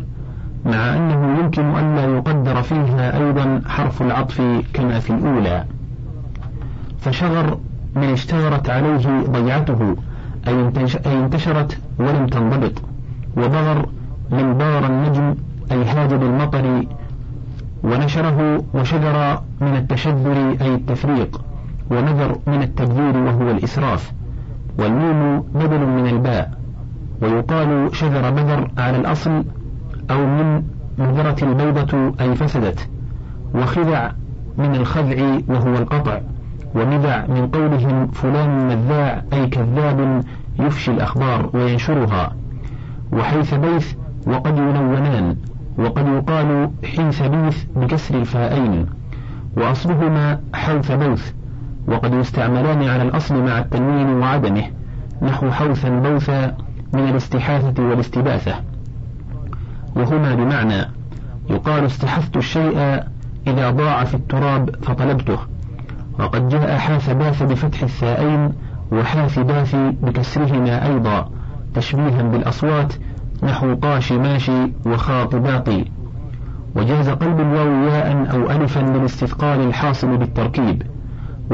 مع 0.65 0.95
أنه 0.95 1.39
يمكن 1.39 1.65
أن 1.65 1.95
لا 1.95 2.05
يقدر 2.05 2.61
فيها 2.61 3.17
أيضا 3.17 3.61
حرف 3.67 4.01
العطف 4.01 4.41
كما 4.73 4.99
في 4.99 5.09
الأولى. 5.09 5.65
فشغر 6.99 7.57
من 7.95 8.03
اشتهرت 8.03 8.69
عليه 8.69 9.23
ضيعته 9.29 9.95
أي 10.47 10.71
انتشرت 11.05 11.77
ولم 11.99 12.27
تنضبط. 12.27 12.81
وبغر 13.37 13.85
من 14.31 14.53
بار 14.57 14.85
النجم 14.85 15.35
أي 15.71 15.85
هاج 15.85 16.13
بالمطر 16.13 16.85
ونشره 17.83 18.63
وشجر 18.73 19.39
من 19.61 19.75
التشذر 19.75 20.55
أي 20.61 20.75
التفريق 20.75 21.41
ونذر 21.91 22.37
من 22.47 22.61
التبذير 22.61 23.17
وهو 23.17 23.51
الإسراف. 23.51 24.11
والميم 24.79 25.41
بدل 25.41 25.85
من 25.85 26.07
الباء 26.07 26.51
ويقال 27.21 27.95
شذر 27.95 28.29
بذر 28.29 28.71
على 28.77 28.97
الأصل 28.97 29.43
أو 30.11 30.25
من 30.25 30.63
مذرة 30.97 31.35
البيضة 31.43 32.13
أي 32.21 32.35
فسدت 32.35 32.89
وخذع 33.55 34.11
من 34.57 34.75
الخذع 34.75 35.37
وهو 35.47 35.75
القطع 35.75 36.19
ومذع 36.75 37.25
من 37.27 37.47
قولهم 37.47 38.07
فلان 38.07 38.67
مذاع 38.67 39.23
أي 39.33 39.47
كذاب 39.47 40.23
يفشي 40.59 40.91
الأخبار 40.91 41.49
وينشرها 41.53 42.35
وحيث 43.13 43.53
بيث 43.53 43.93
وقد 44.27 44.57
ينونان 44.57 45.35
وقد 45.77 46.07
يقال 46.07 46.69
حيث 46.83 47.21
بيث 47.21 47.63
بكسر 47.75 48.15
الفاءين 48.15 48.85
وأصلهما 49.57 50.39
حوث 50.53 50.91
بوث 50.91 51.33
وقد 51.87 52.13
يستعملان 52.13 52.83
على 52.83 53.03
الأصل 53.03 53.43
مع 53.43 53.59
التنوين 53.59 54.07
وعدمه 54.09 54.63
نحو 55.21 55.51
حوثا 55.51 55.89
بوثا 55.89 56.57
من 56.93 57.09
الاستحاثة 57.09 57.83
والاستباثة. 57.83 58.55
وهما 59.95 60.35
بمعنى 60.35 60.89
يقال 61.49 61.85
استحثت 61.85 62.37
الشيء 62.37 63.03
إذا 63.47 63.69
ضاع 63.69 64.03
في 64.03 64.13
التراب 64.13 64.75
فطلبته. 64.83 65.37
وقد 66.19 66.49
جاء 66.49 66.77
حاث 66.77 67.09
باث 67.09 67.43
بفتح 67.43 67.83
الثائين 67.83 68.53
وحاث 68.91 69.39
باث 69.39 69.75
بكسرهما 69.75 70.87
أيضا 70.87 71.29
تشبيها 71.75 72.21
بالأصوات 72.21 72.93
نحو 73.43 73.75
قاش 73.75 74.11
ماشي 74.11 74.71
وخاط 74.85 75.35
باقي. 75.35 75.85
وجاز 76.75 77.09
قلب 77.09 77.39
الواو 77.39 77.83
ياء 77.83 78.31
أو 78.31 78.51
ألفا 78.51 78.79
للاستثقال 78.79 79.59
الحاصل 79.59 80.17
بالتركيب. 80.17 80.83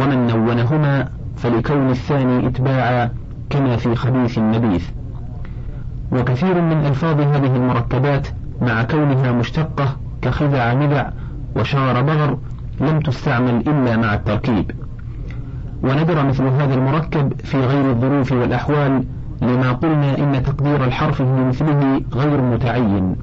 ومن 0.02 0.28
نونهما 0.28 1.10
فلكون 1.38 1.90
الثاني 1.90 2.48
إتباعا 2.48 3.10
كما 3.50 3.76
في 3.78 3.96
خبيث 3.96 4.38
النبيث 4.38 4.90
وكثير 6.12 6.62
من 6.62 6.86
ألفاظ 6.86 7.22
هذه 7.22 7.56
المركبات 7.56 8.28
مع 8.62 8.84
كونها 8.84 9.32
مشتقة 9.32 9.96
كخذع 10.22 10.74
مذع 10.74 11.10
وشار 11.56 12.02
بغر 12.02 12.38
لم 12.82 13.00
تستعمل 13.00 13.70
إلا 13.70 13.98
مع 13.98 14.14
التركيب. 14.14 14.72
وندر 15.84 16.26
مثل 16.26 16.44
هذا 16.44 16.74
المركب 16.74 17.34
في 17.44 17.58
غير 17.58 17.90
الظروف 17.90 18.32
والأحوال 18.32 19.04
لما 19.42 19.72
قلنا 19.72 20.18
إن 20.18 20.44
تقدير 20.44 20.84
الحرف 20.84 21.22
بمثله 21.22 22.02
غير 22.14 22.42
متعين 22.42 23.16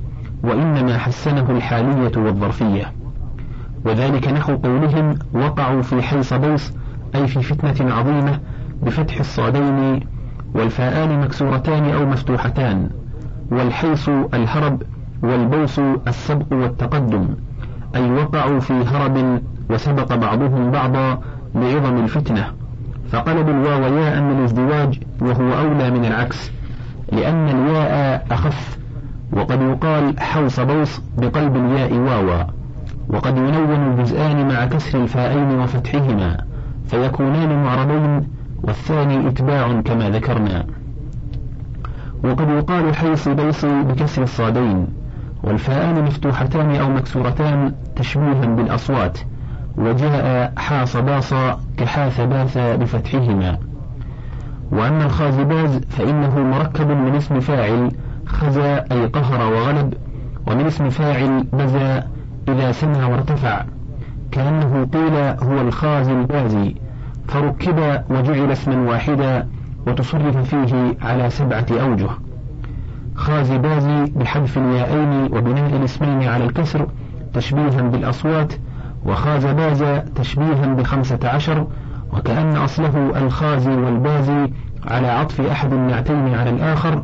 وإنما 0.42 0.98
حسنه 0.98 1.50
الحالية 1.50 2.12
والظرفية. 2.16 2.92
وذلك 3.86 4.28
نحو 4.28 4.56
قولهم 4.56 5.14
وقعوا 5.34 5.82
في 5.82 6.02
حيص 6.02 6.32
بوس 6.32 6.72
أي 7.14 7.26
في 7.28 7.42
فتنة 7.42 7.94
عظيمة 7.94 8.40
بفتح 8.82 9.18
الصادين 9.18 10.00
والفاءان 10.54 11.20
مكسورتان 11.20 11.90
أو 11.90 12.06
مفتوحتان 12.06 12.90
والحيص 13.50 14.08
الهرب 14.08 14.82
والبوس 15.22 15.80
السبق 16.08 16.52
والتقدم 16.52 17.28
أي 17.96 18.10
وقعوا 18.10 18.60
في 18.60 18.72
هرب 18.72 19.42
وسبق 19.70 20.14
بعضهم 20.14 20.70
بعضا 20.70 21.18
لعظم 21.54 21.96
الفتنة. 21.96 22.46
فقلب 23.12 23.48
الواو 23.48 23.82
ياء 23.82 24.20
من 24.20 24.38
الازدواج 24.38 25.00
وهو 25.20 25.52
أولى 25.58 25.90
من 25.90 26.04
العكس 26.04 26.50
لأن 27.12 27.48
الياء 27.48 28.26
أخف 28.30 28.78
وقد 29.32 29.62
يقال 29.62 30.20
حوص 30.20 30.60
بوص 30.60 31.00
بقلب 31.18 31.56
الياء 31.56 31.94
واوا. 31.94 32.55
وقد 33.08 33.36
ينون 33.36 33.92
الجزآن 33.92 34.48
مع 34.48 34.66
كسر 34.66 35.02
الفاءين 35.02 35.50
وفتحهما 35.60 36.36
فيكونان 36.86 37.62
معربين 37.62 38.28
والثاني 38.62 39.28
إتباع 39.28 39.80
كما 39.80 40.10
ذكرنا. 40.10 40.64
وقد 42.24 42.48
يقال 42.48 42.94
حيص 42.96 43.28
بيص 43.28 43.64
بكسر 43.64 44.22
الصادين 44.22 44.86
والفاءان 45.42 46.04
مفتوحتان 46.04 46.76
أو 46.76 46.90
مكسورتان 46.90 47.72
تشبيها 47.96 48.46
بالأصوات 48.46 49.18
وجاء 49.76 50.52
حاص 50.56 50.96
باص 50.96 51.34
كحاث 51.76 52.20
باث 52.20 52.58
بفتحهما. 52.58 53.58
وأما 54.72 55.04
الخازباز 55.04 55.80
فإنه 55.90 56.38
مركب 56.38 56.90
من 56.90 57.14
اسم 57.14 57.40
فاعل 57.40 57.90
خزى 58.26 58.74
أي 58.92 59.06
قهر 59.06 59.52
وغلب 59.52 59.94
ومن 60.46 60.66
اسم 60.66 60.90
فاعل 60.90 61.44
بزى 61.52 62.02
إذا 62.48 62.72
سمى 62.72 63.04
وارتفع. 63.04 63.64
كأنه 64.32 64.88
قيل 64.92 65.14
هو 65.48 65.60
الخازي 65.60 66.12
البازي. 66.12 66.74
فركب 67.28 68.02
وجعل 68.10 68.52
اسما 68.52 68.90
واحدا 68.90 69.48
وتصرف 69.86 70.36
فيه 70.36 70.96
على 71.02 71.30
سبعة 71.30 71.66
أوجه. 71.70 72.08
خازي 73.14 73.58
بازي 73.58 74.04
بحذف 74.04 74.58
اليائين 74.58 75.24
وبناء 75.36 75.76
الاسمين 75.76 76.22
على 76.22 76.44
الكسر 76.44 76.86
تشبيها 77.34 77.82
بالأصوات 77.82 78.52
وخاز 79.06 79.46
باز 79.46 79.84
تشبيها 80.14 80.66
بخمسة 80.66 81.18
عشر 81.24 81.66
وكأن 82.12 82.56
أصله 82.56 83.12
الخازي 83.16 83.70
والبازي 83.70 84.52
على 84.86 85.06
عطف 85.06 85.40
أحد 85.40 85.72
النعتين 85.72 86.34
على 86.34 86.50
الآخر. 86.50 87.02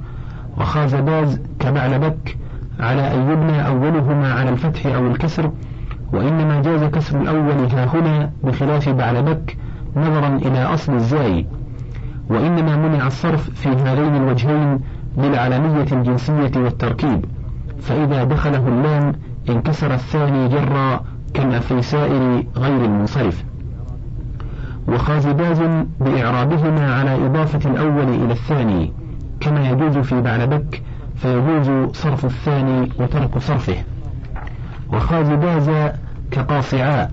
وخاز 0.59 0.95
باز 0.95 1.41
كبعلبك 1.61 2.37
على 2.81 3.15
أن 3.15 3.31
يبنى 3.31 3.67
أولهما 3.67 4.33
على 4.33 4.51
الفتح 4.51 4.87
أو 4.87 5.07
الكسر 5.07 5.51
وإنما 6.13 6.61
جاز 6.63 6.85
كسر 6.85 7.21
الأول 7.21 7.69
ها 7.73 7.85
هنا 7.85 8.31
بخلاف 8.45 8.89
بعلبك 8.89 9.57
نظرا 9.97 10.37
إلى 10.37 10.65
أصل 10.65 10.95
الزاي. 10.95 11.47
وإنما 12.31 12.77
منع 12.77 13.07
الصرف 13.07 13.51
في 13.51 13.69
هذين 13.69 14.17
الوجهين 14.17 14.81
للعلمية 15.19 15.87
الجنسية 15.93 16.53
والتركيب. 16.57 17.25
فإذا 17.81 18.25
دخله 18.25 18.69
اللام 18.69 19.13
انكسر 19.51 19.95
الثاني 19.95 20.49
جرا 20.49 21.01
كما 21.35 21.59
في 21.59 21.83
سائر 21.83 22.45
غير 22.57 22.85
المنصرف. 22.85 23.45
وخازباز 24.89 25.63
بإعرابهما 26.01 26.95
على 26.95 27.27
إضافة 27.27 27.71
الأول 27.71 28.09
إلى 28.09 28.33
الثاني 28.33 28.93
كما 29.41 29.69
يجوز 29.71 29.99
في 29.99 30.21
بعلبك 30.21 30.83
فيجوز 31.23 31.93
صرف 31.93 32.25
الثاني 32.25 32.89
وترك 32.99 33.39
صرفه. 33.39 33.77
وخازباز 34.93 35.71
كقاصعاء 36.31 37.11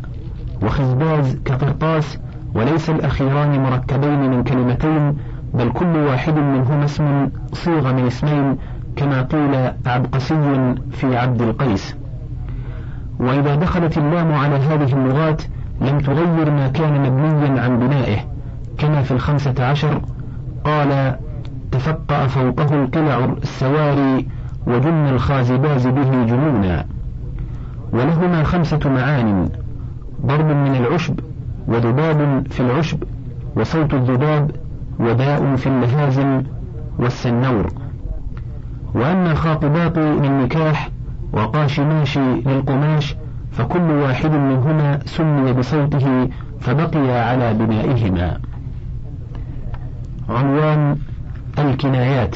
وخزباز 0.63 1.35
كقرطاس 1.45 2.17
وليس 2.53 2.89
الأخيران 2.89 3.63
مركبين 3.63 4.29
من 4.31 4.43
كلمتين 4.43 5.17
بل 5.53 5.71
كل 5.71 5.97
واحد 5.97 6.33
منهما 6.33 6.85
اسم 6.85 7.29
صيغ 7.53 7.93
من 7.93 8.07
اسمين 8.07 8.57
كما 8.95 9.21
قيل 9.21 9.71
عبقسي 9.85 10.75
في 10.91 11.17
عبد 11.17 11.41
القيس. 11.41 11.95
وإذا 13.19 13.55
دخلت 13.55 13.97
اللام 13.97 14.33
على 14.33 14.55
هذه 14.55 14.93
اللغات 14.93 15.41
لم 15.81 15.99
تغير 15.99 16.51
ما 16.51 16.67
كان 16.67 17.01
مبنيا 17.01 17.61
عن 17.61 17.79
بنائه 17.79 18.17
كما 18.77 19.01
في 19.01 19.11
الخمسة 19.11 19.65
عشر 19.65 20.01
قال 20.63 21.15
تفقأ 21.71 22.27
فوقه 22.27 22.83
القلع 22.83 23.25
السواري 23.43 24.27
وجن 24.67 25.07
الخازباز 25.07 25.87
به 25.87 26.25
جنونا. 26.25 26.85
ولهما 27.93 28.43
خمسة 28.43 28.79
معان 28.85 29.49
ضرب 30.25 30.45
من 30.45 30.75
العشب 30.75 31.19
وذباب 31.67 32.47
في 32.49 32.59
العشب 32.59 33.03
وصوت 33.55 33.93
الذباب 33.93 34.51
وداء 34.99 35.55
في 35.55 35.67
اللهازم 35.67 36.43
والسنور. 36.99 37.67
وأما 38.93 39.31
الخاطبات 39.31 39.97
للنكاح 39.97 40.89
وقاشماشي 41.33 42.41
للقماش 42.45 43.15
فكل 43.51 43.91
واحد 43.91 44.31
منهما 44.31 44.99
سمي 45.05 45.53
بصوته 45.53 46.29
فبقي 46.59 47.29
على 47.29 47.53
بنائهما. 47.53 48.37
عنوان 50.29 50.97
الكنايات. 51.61 52.35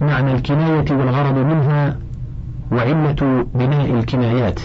معنى 0.00 0.32
الكناية 0.32 0.84
والغرض 0.90 1.38
منها 1.38 1.96
وعلة 2.72 3.46
بناء 3.54 3.90
الكنايات. 3.90 4.60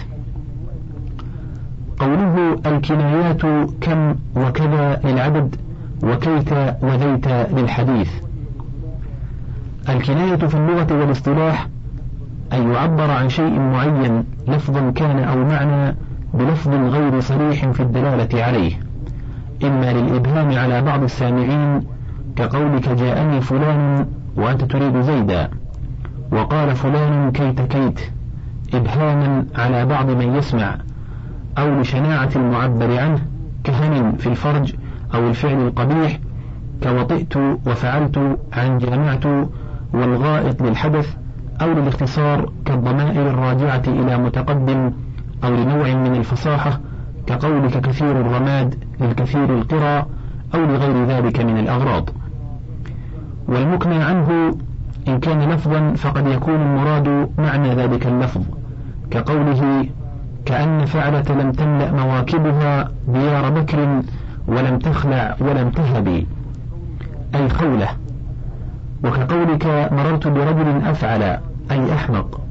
قوله 1.99 2.59
الكنايات 2.65 3.41
كم 3.81 4.15
وكذا 4.35 5.01
للعدد 5.03 5.55
وكيت 6.03 6.51
وذيت 6.81 7.27
للحديث. 7.27 8.11
الكناية 9.89 10.35
في 10.35 10.55
اللغة 10.55 10.99
والاصطلاح 10.99 11.67
أن 12.53 12.71
يعبر 12.71 13.11
عن 13.11 13.29
شيء 13.29 13.59
معين 13.59 14.23
لفظا 14.47 14.91
كان 14.91 15.19
أو 15.19 15.43
معنى 15.45 15.95
بلفظ 16.33 16.73
غير 16.73 17.19
صريح 17.19 17.65
في 17.71 17.79
الدلالة 17.79 18.43
عليه. 18.43 18.79
إما 19.63 19.93
للإبهام 19.93 20.57
على 20.57 20.81
بعض 20.81 21.03
السامعين 21.03 21.94
كقولك 22.35 22.89
جاءني 22.89 23.41
فلان 23.41 24.07
وأنت 24.35 24.63
تريد 24.63 25.01
زيدا. 25.01 25.49
وقال 26.31 26.75
فلان 26.75 27.31
كيت 27.31 27.61
كيت 27.61 27.99
إبهاما 28.73 29.45
على 29.55 29.85
بعض 29.85 30.09
من 30.09 30.35
يسمع 30.35 30.77
أو 31.57 31.81
لشناعة 31.81 32.29
المعبر 32.35 32.99
عنه 32.99 33.21
كهن 33.63 34.15
في 34.19 34.27
الفرج 34.27 34.75
أو 35.13 35.27
الفعل 35.27 35.67
القبيح 35.67 36.19
كوطئت 36.83 37.37
وفعلت 37.65 38.37
عن 38.53 38.77
جامعت 38.77 39.25
والغائط 39.93 40.61
للحدث 40.61 41.15
أو 41.61 41.73
للاختصار 41.73 42.51
كالضمائر 42.65 43.29
الراجعة 43.29 43.83
إلى 43.87 44.17
متقدم 44.17 44.91
أو 45.43 45.55
لنوع 45.55 45.93
من 45.93 46.15
الفصاحة 46.15 46.79
كقولك 47.27 47.81
كثير 47.81 48.11
الرماد 48.11 48.83
للكثير 49.01 49.57
القرى 49.57 50.05
أو 50.55 50.65
لغير 50.65 51.05
ذلك 51.05 51.39
من 51.39 51.57
الأغراض. 51.57 52.09
والمكنى 53.47 54.03
عنه 54.03 54.57
إن 55.07 55.19
كان 55.19 55.51
لفظا 55.51 55.93
فقد 55.93 56.27
يكون 56.27 56.55
المراد 56.55 57.29
معنى 57.37 57.75
ذلك 57.75 58.07
اللفظ 58.07 58.41
كقوله 59.11 59.85
كأن 60.45 60.85
فعلة 60.85 61.23
لم 61.41 61.51
تملأ 61.51 61.91
مواكبها 61.91 62.91
ديار 63.07 63.49
بكر 63.49 64.01
ولم 64.47 64.79
تخلع 64.79 65.35
ولم 65.39 65.69
تهبي 65.69 66.27
أي 67.35 67.49
خولة 67.49 67.87
وكقولك 69.03 69.89
مررت 69.91 70.27
برجل 70.27 70.81
أفعل 70.85 71.23
أي 71.71 71.93
أحمق. 71.93 72.41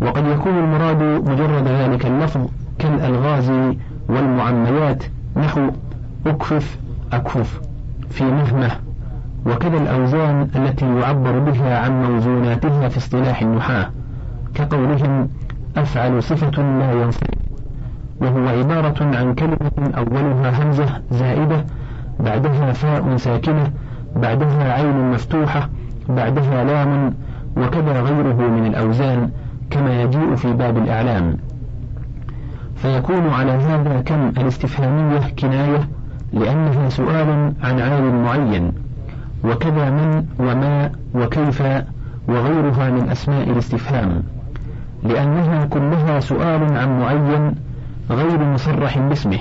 وقد 0.00 0.26
يكون 0.26 0.58
المراد 0.58 1.02
مجرد 1.02 1.68
ذلك 1.68 2.06
اللفظ 2.06 2.40
كالألغاز 2.78 3.52
والمعميات 4.08 5.04
نحو 5.36 5.70
أكفف 6.26 6.78
أكفف 7.12 7.60
في 8.10 8.24
مهمة. 8.24 8.70
وكذا 9.46 9.76
الأوزان 9.76 10.48
التي 10.56 10.98
يعبر 11.00 11.38
بها 11.38 11.78
عن 11.78 12.02
موزوناتها 12.02 12.88
في 12.88 12.96
اصطلاح 12.96 13.42
النحاة 13.42 13.90
كقولهم 14.54 15.28
أفعل 15.76 16.22
صفة 16.22 16.62
لا 16.62 16.92
ينصرف 16.92 17.36
وهو 18.20 18.48
عبارة 18.48 19.16
عن 19.16 19.34
كلمة 19.34 19.92
أولها 19.96 20.62
همزة 20.62 21.00
زائدة 21.10 21.64
بعدها 22.20 22.72
فاء 22.72 23.16
ساكنة 23.16 23.72
بعدها 24.16 24.72
عين 24.72 25.10
مفتوحة 25.10 25.68
بعدها 26.08 26.64
لام 26.64 27.14
وكذا 27.56 28.00
غيره 28.00 28.48
من 28.48 28.66
الأوزان 28.66 29.30
كما 29.70 30.02
يجيء 30.02 30.34
في 30.34 30.52
باب 30.52 30.76
الإعلام. 30.76 31.36
فيكون 32.76 33.28
على 33.28 33.50
هذا 33.52 34.00
كم 34.00 34.28
الاستفهامية 34.28 35.20
كناية 35.38 35.88
لأنها 36.32 36.88
سؤال 36.88 37.52
عن 37.62 37.80
عالم 37.80 38.24
معين. 38.24 38.72
وكذا 39.46 39.90
من 39.90 40.26
وما 40.38 40.90
وكيف 41.14 41.62
وغيرها 42.28 42.90
من 42.90 43.08
أسماء 43.08 43.50
الاستفهام 43.50 44.22
لأنها 45.04 45.64
كلها 45.64 46.20
سؤال 46.20 46.76
عن 46.76 47.00
معين 47.00 47.54
غير 48.10 48.44
مصرح 48.44 48.98
باسمه. 48.98 49.38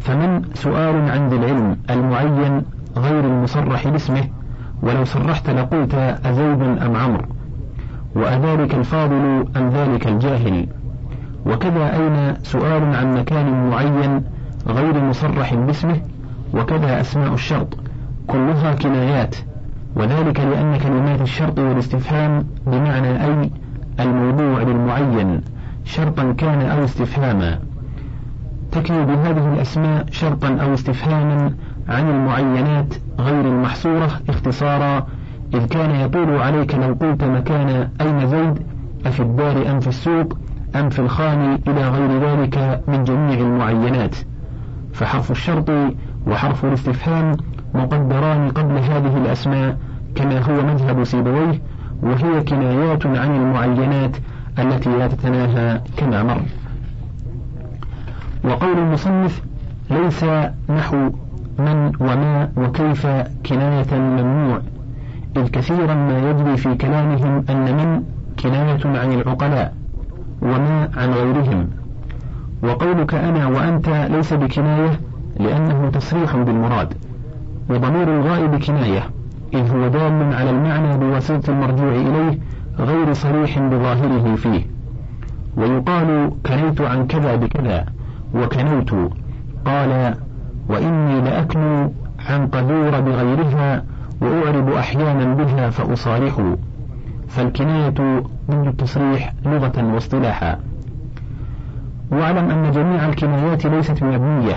فمن 0.00 0.42
سؤال 0.54 1.10
عن 1.10 1.28
ذي 1.28 1.36
العلم 1.36 1.76
المعين 1.90 2.62
غير 2.96 3.24
المصرح 3.24 3.88
باسمه؟ 3.88 4.24
ولو 4.82 5.04
صرحت 5.04 5.50
لقلت 5.50 5.94
أزيد 6.24 6.62
أم 6.62 6.96
عمرو؟ 6.96 7.24
وأذلك 8.14 8.74
الفاضل 8.74 9.44
أم 9.56 9.68
ذلك 9.68 10.06
الجاهل؟ 10.06 10.66
وكذا 11.46 11.96
أين 11.96 12.34
سؤال 12.42 12.96
عن 12.96 13.14
مكان 13.14 13.70
معين 13.70 14.24
غير 14.68 15.04
مصرح 15.04 15.54
باسمه؟ 15.54 16.00
وكذا 16.54 17.00
أسماء 17.00 17.34
الشرط؟ 17.34 17.85
كلها 18.26 18.74
كنايات. 18.74 19.36
وذلك 19.96 20.40
لأن 20.40 20.76
كلمات 20.76 21.20
الشرط 21.20 21.58
والاستفهام 21.58 22.46
بمعنى 22.66 23.24
أي 23.24 23.50
الموضوع 24.00 24.62
للمعين 24.62 25.40
شرطا 25.84 26.32
كان 26.32 26.60
أو 26.62 26.84
استفهاما. 26.84 27.58
تكني 28.72 29.04
بهذه 29.04 29.52
الأسماء 29.54 30.06
شرطا 30.10 30.48
أو 30.48 30.74
استفهاما 30.74 31.54
عن 31.88 32.10
المعينات 32.10 32.94
غير 33.18 33.40
المحصورة 33.40 34.10
اختصارا 34.28 35.06
إذ 35.54 35.66
كان 35.66 35.90
يطول 35.90 36.36
عليك 36.36 36.74
لو 36.74 36.96
قلت 37.00 37.24
مكان 37.24 37.88
أين 38.00 38.26
زيد 38.28 38.58
أفي 39.06 39.20
الدار 39.20 39.70
أم 39.70 39.80
في 39.80 39.88
السوق 39.88 40.38
أم 40.76 40.88
في 40.88 40.98
الخان 40.98 41.58
إلى 41.68 41.88
غير 41.88 42.20
ذلك 42.20 42.82
من 42.88 43.04
جميع 43.04 43.38
المعينات. 43.40 44.16
فحرف 44.92 45.30
الشرط 45.30 45.70
وحرف 46.26 46.64
الاستفهام 46.64 47.36
مقدران 47.76 48.50
قبل 48.50 48.78
هذه 48.78 49.16
الأسماء 49.16 49.76
كما 50.14 50.38
هو 50.40 50.66
مذهب 50.66 51.04
سيبويه 51.04 51.60
وهي 52.02 52.40
كنايات 52.40 53.06
عن 53.06 53.36
المعينات 53.36 54.16
التي 54.58 54.90
لا 54.90 55.06
تتناهى 55.06 55.80
كما 55.96 56.22
مر. 56.22 56.42
وقول 58.44 58.78
المصنف 58.78 59.42
ليس 59.90 60.24
نحو 60.70 61.10
من 61.58 61.92
وما 62.00 62.48
وكيف 62.56 63.06
كناية 63.46 63.94
ممنوع 63.94 64.60
إذ 65.36 65.48
كثيرا 65.48 65.94
ما 65.94 66.30
يجري 66.30 66.56
في 66.56 66.74
كلامهم 66.74 67.44
أن 67.50 67.76
من 67.76 68.02
كناية 68.42 68.98
عن 68.98 69.12
العقلاء 69.12 69.74
وما 70.42 70.88
عن 70.96 71.10
غيرهم. 71.10 71.68
وقولك 72.62 73.14
أنا 73.14 73.46
وأنت 73.46 73.88
ليس 73.88 74.32
بكناية 74.32 75.00
لأنه 75.40 75.90
تصريح 75.90 76.36
بالمراد. 76.36 76.94
وضمير 77.70 78.20
الغائب 78.20 78.64
كناية 78.64 79.02
إذ 79.54 79.70
هو 79.70 79.88
دال 79.88 80.34
على 80.34 80.50
المعنى 80.50 80.98
بواسطة 80.98 81.50
المرجوع 81.50 81.92
إليه 81.92 82.38
غير 82.78 83.12
صريح 83.12 83.58
بظاهره 83.58 84.34
فيه. 84.36 84.66
ويقال 85.56 86.30
كنيت 86.46 86.80
عن 86.80 87.06
كذا 87.06 87.36
بكذا 87.36 87.86
وكنوت 88.34 88.94
قال 89.64 90.14
وإني 90.68 91.20
لأكنو 91.20 91.92
عن 92.28 92.46
قدور 92.46 93.00
بغيرها 93.00 93.84
وأعرب 94.20 94.72
أحيانا 94.72 95.34
بها 95.34 95.70
فأصالح 95.70 96.54
فالكناية 97.28 98.22
ضد 98.50 98.66
التصريح 98.66 99.32
لغة 99.46 99.94
واصطلاحا. 99.94 100.58
واعلم 102.10 102.50
أن 102.50 102.72
جميع 102.72 103.08
الكنايات 103.08 103.66
ليست 103.66 104.02
مبنية 104.02 104.56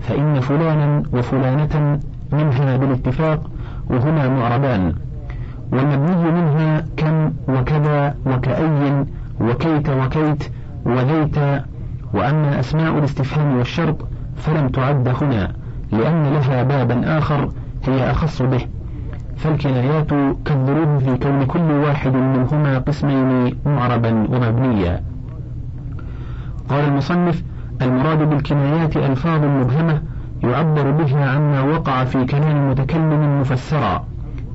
فإن 0.00 0.40
فلانا 0.40 1.02
وفلانة 1.12 2.00
منها 2.32 2.76
بالاتفاق 2.76 3.50
وهما 3.90 4.28
معربان 4.28 4.94
والمبني 5.72 6.30
منها 6.30 6.84
كم 6.96 7.32
وكذا 7.48 8.14
وكأي 8.26 9.04
وكيت 9.40 9.90
وكيت 9.90 10.44
وذيت. 10.84 11.36
وأما 12.14 12.60
أسماء 12.60 12.98
الاستفهام 12.98 13.56
والشرط 13.56 13.96
فلم 14.36 14.68
تعد 14.68 15.08
هنا 15.08 15.52
لأن 15.92 16.22
لها 16.22 16.62
بابا 16.62 17.18
آخر 17.18 17.50
هي 17.86 18.10
أخص 18.10 18.42
به. 18.42 18.66
فالكنايات 19.36 20.10
كالظروف 20.44 21.04
في 21.04 21.16
كون 21.16 21.44
كل 21.44 21.70
واحد 21.72 22.12
منهما 22.14 22.78
قسمين 22.78 23.54
معربا 23.66 24.10
ومبنيا. 24.10 25.02
قال 26.68 26.84
المصنف 26.84 27.42
المراد 27.82 28.18
بالكنايات 28.30 28.96
ألفاظ 28.96 29.44
مبهمة 29.44 30.02
يعبر 30.42 30.90
بها 30.90 31.30
عما 31.30 31.62
وقع 31.62 32.04
في 32.04 32.24
كلام 32.24 32.56
المتكلم 32.56 33.40
مفسرا 33.40 34.04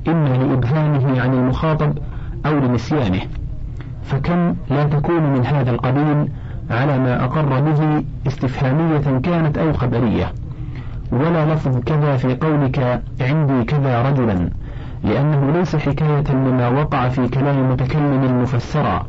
إما 0.08 0.28
لإبهامه 0.28 1.20
عن 1.20 1.34
المخاطب 1.34 1.98
أو 2.46 2.58
لنسيانه. 2.58 3.20
فكم 4.02 4.54
لا 4.70 4.84
تكون 4.84 5.22
من 5.32 5.46
هذا 5.46 5.70
القبيل 5.70 6.28
على 6.70 6.98
ما 6.98 7.24
أقر 7.24 7.60
به 7.60 8.04
استفهامية 8.26 9.18
كانت 9.18 9.58
أو 9.58 9.72
خبرية. 9.72 10.32
ولا 11.12 11.54
لفظ 11.54 11.78
كذا 11.78 12.16
في 12.16 12.34
قولك 12.34 13.02
عندي 13.20 13.64
كذا 13.64 14.02
رجلا 14.02 14.50
لأنه 15.04 15.50
ليس 15.50 15.76
حكاية 15.76 16.32
لما 16.32 16.68
وقع 16.68 17.08
في 17.08 17.28
كلام 17.28 17.72
متكلم 17.72 18.42
مفسرا. 18.42 19.06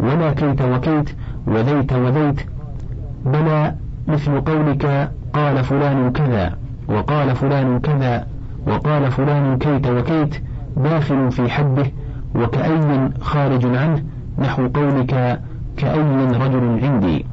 ولا 0.00 0.32
كيت 0.32 0.62
وكيت 0.62 1.16
وذيت 1.46 1.92
وذيت 1.92 2.46
بلى 3.24 3.74
مثل 4.08 4.40
قولك 4.40 5.10
قال 5.32 5.64
فلان 5.64 6.12
كذا 6.12 6.58
وقال 6.88 7.36
فلان 7.36 7.80
كذا 7.80 8.26
وقال 8.66 9.10
فلان 9.10 9.58
كيت 9.58 9.86
وكيت 9.86 10.42
داخل 10.76 11.30
في 11.32 11.48
حده 11.50 11.86
وكأي 12.34 13.10
خارج 13.20 13.76
عنه 13.76 14.02
نحو 14.38 14.68
قولك 14.68 15.40
كأي 15.76 16.26
رجل 16.26 16.80
عندي. 16.84 17.26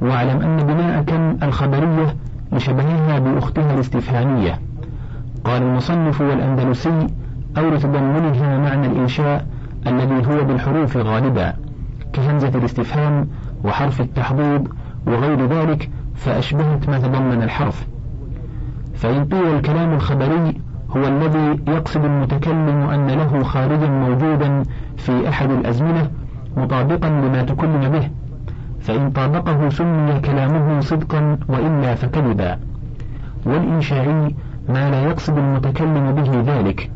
واعلم 0.00 0.40
أن 0.42 0.56
بناء 0.56 1.02
كم 1.02 1.36
الخبرية 1.42 2.16
لشبهها 2.52 3.18
بأختها 3.18 3.74
الاستفهامية. 3.74 4.58
قال 5.44 5.62
المصنف 5.62 6.20
والأندلسي 6.20 7.06
أو 7.58 7.70
لتضمنها 7.70 8.58
معنى 8.58 8.86
الإنشاء 8.86 9.46
الذي 9.86 10.26
هو 10.26 10.44
بالحروف 10.44 10.96
غالبا 10.96 11.52
كهمزة 12.12 12.48
الاستفهام 12.48 13.28
وحرف 13.64 14.00
التحضيض 14.00 14.68
وغير 15.06 15.46
ذلك 15.46 15.90
فأشبهت 16.14 16.88
ما 16.88 16.98
تضمن 16.98 17.42
الحرف. 17.42 17.86
فإن 18.94 19.24
قيل 19.24 19.54
الكلام 19.56 19.92
الخبري 19.92 20.60
هو 20.90 21.08
الذي 21.08 21.60
يقصد 21.68 22.04
المتكلم 22.04 22.68
أن 22.68 23.06
له 23.06 23.42
خارجا 23.42 23.88
موجودا 23.88 24.62
في 24.96 25.28
أحد 25.28 25.50
الأزمنة 25.50 26.10
مطابقا 26.56 27.08
لما 27.08 27.42
تكلم 27.42 27.88
به. 27.88 28.10
فإن 28.80 29.10
طابقه 29.10 29.68
سمي 29.68 30.20
كلامه 30.20 30.80
صدقا 30.80 31.38
وإلا 31.48 31.94
فكذبا. 31.94 32.58
والإنشائي 33.46 34.34
ما 34.68 34.90
لا 34.90 35.02
يقصد 35.02 35.38
المتكلم 35.38 36.12
به 36.12 36.54
ذلك 36.54 36.90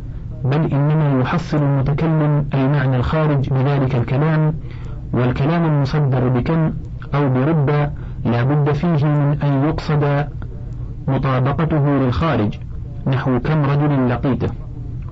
بل 0.45 0.73
إنما 0.73 1.21
يحصل 1.21 1.57
المتكلم 1.63 2.47
المعنى 2.55 2.97
الخارج 2.97 3.49
بذلك 3.51 3.95
الكلام 3.95 4.55
والكلام 5.13 5.65
المصدر 5.65 6.29
بكم 6.29 6.73
أو 7.15 7.29
برب 7.29 7.91
لا 8.31 8.43
بد 8.43 8.73
فيه 8.73 9.07
من 9.07 9.38
أن 9.43 9.69
يقصد 9.69 10.29
مطابقته 11.09 11.88
للخارج 11.88 12.59
نحو 13.07 13.41
كم 13.41 13.64
رجل 13.64 14.09
لقيته 14.09 14.49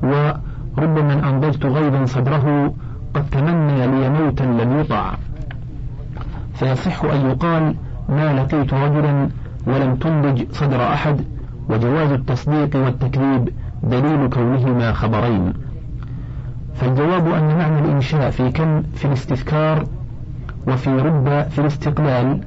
ورب 0.03 0.99
من 0.99 1.25
أنضجت 1.25 1.67
غيظا 1.67 2.05
صدره 2.07 2.75
قد 3.15 3.31
تمنى 3.31 3.87
لي 3.87 4.09
موتا 4.11 4.45
لم 4.45 4.81
يطع. 4.81 5.15
فيصح 6.55 7.05
أن 7.05 7.31
يقال 7.31 7.75
ما 8.09 8.33
لقيت 8.33 8.75
رجلا 8.75 9.29
ولم 9.67 9.97
تنضج 9.97 10.45
صدر 10.53 10.83
أحد 10.83 11.25
وجواز 11.69 12.11
التصديق 12.11 12.77
والتكذيب 12.77 13.49
دليل 13.83 14.29
كونهما 14.29 14.93
خبرين. 14.93 15.53
فالجواب 16.75 17.29
أن 17.29 17.59
معنى 17.59 17.79
الإنشاء 17.79 18.31
في 18.31 18.51
كم 18.51 18.83
في 18.83 19.05
الاستذكار 19.05 19.85
وفي 20.69 20.91
رب 20.91 21.49
في 21.49 21.59
الاستقلال 21.59 22.41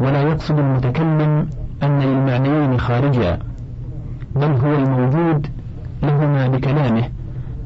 ولا 0.00 0.22
يقصد 0.22 0.58
المتكلم 0.58 1.48
أن 1.82 2.00
للمعنيين 2.00 2.80
خارجا 2.80 3.38
بل 4.36 4.44
هو 4.50 4.74
الموجود 4.74 5.46
لهما 6.02 6.48
بكلامه 6.48 7.08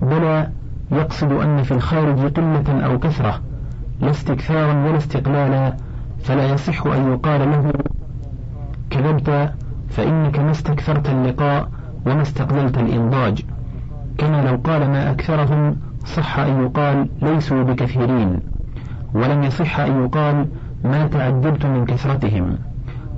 بل 0.02 0.46
يقصد 0.92 1.32
أن 1.32 1.62
في 1.62 1.72
الخارج 1.72 2.18
قلة 2.18 2.84
أو 2.86 2.98
كثرة 2.98 3.40
لا 4.00 4.10
استكثارا 4.10 4.86
ولا 4.86 4.96
استقلالا 4.96 5.76
فلا 6.24 6.52
يصح 6.52 6.86
أن 6.86 7.12
يقال 7.12 7.40
له 7.40 7.72
كذبت 8.90 9.52
فإنك 9.88 10.38
ما 10.38 10.50
استكثرت 10.50 11.08
اللقاء 11.08 11.68
وما 12.06 12.22
استقبلت 12.22 12.78
الإنضاج. 12.78 13.44
كما 14.18 14.42
لو 14.42 14.56
قال 14.64 14.90
ما 14.90 15.10
أكثرهم 15.10 15.76
صح 16.04 16.38
أن 16.38 16.62
يقال 16.62 17.08
ليسوا 17.22 17.62
بكثيرين 17.62 18.40
ولم 19.14 19.42
يصح 19.42 19.80
أن 19.80 20.04
يقال 20.04 20.46
ما 20.84 21.06
تعجبت 21.06 21.66
من 21.66 21.84
كثرتهم. 21.84 22.58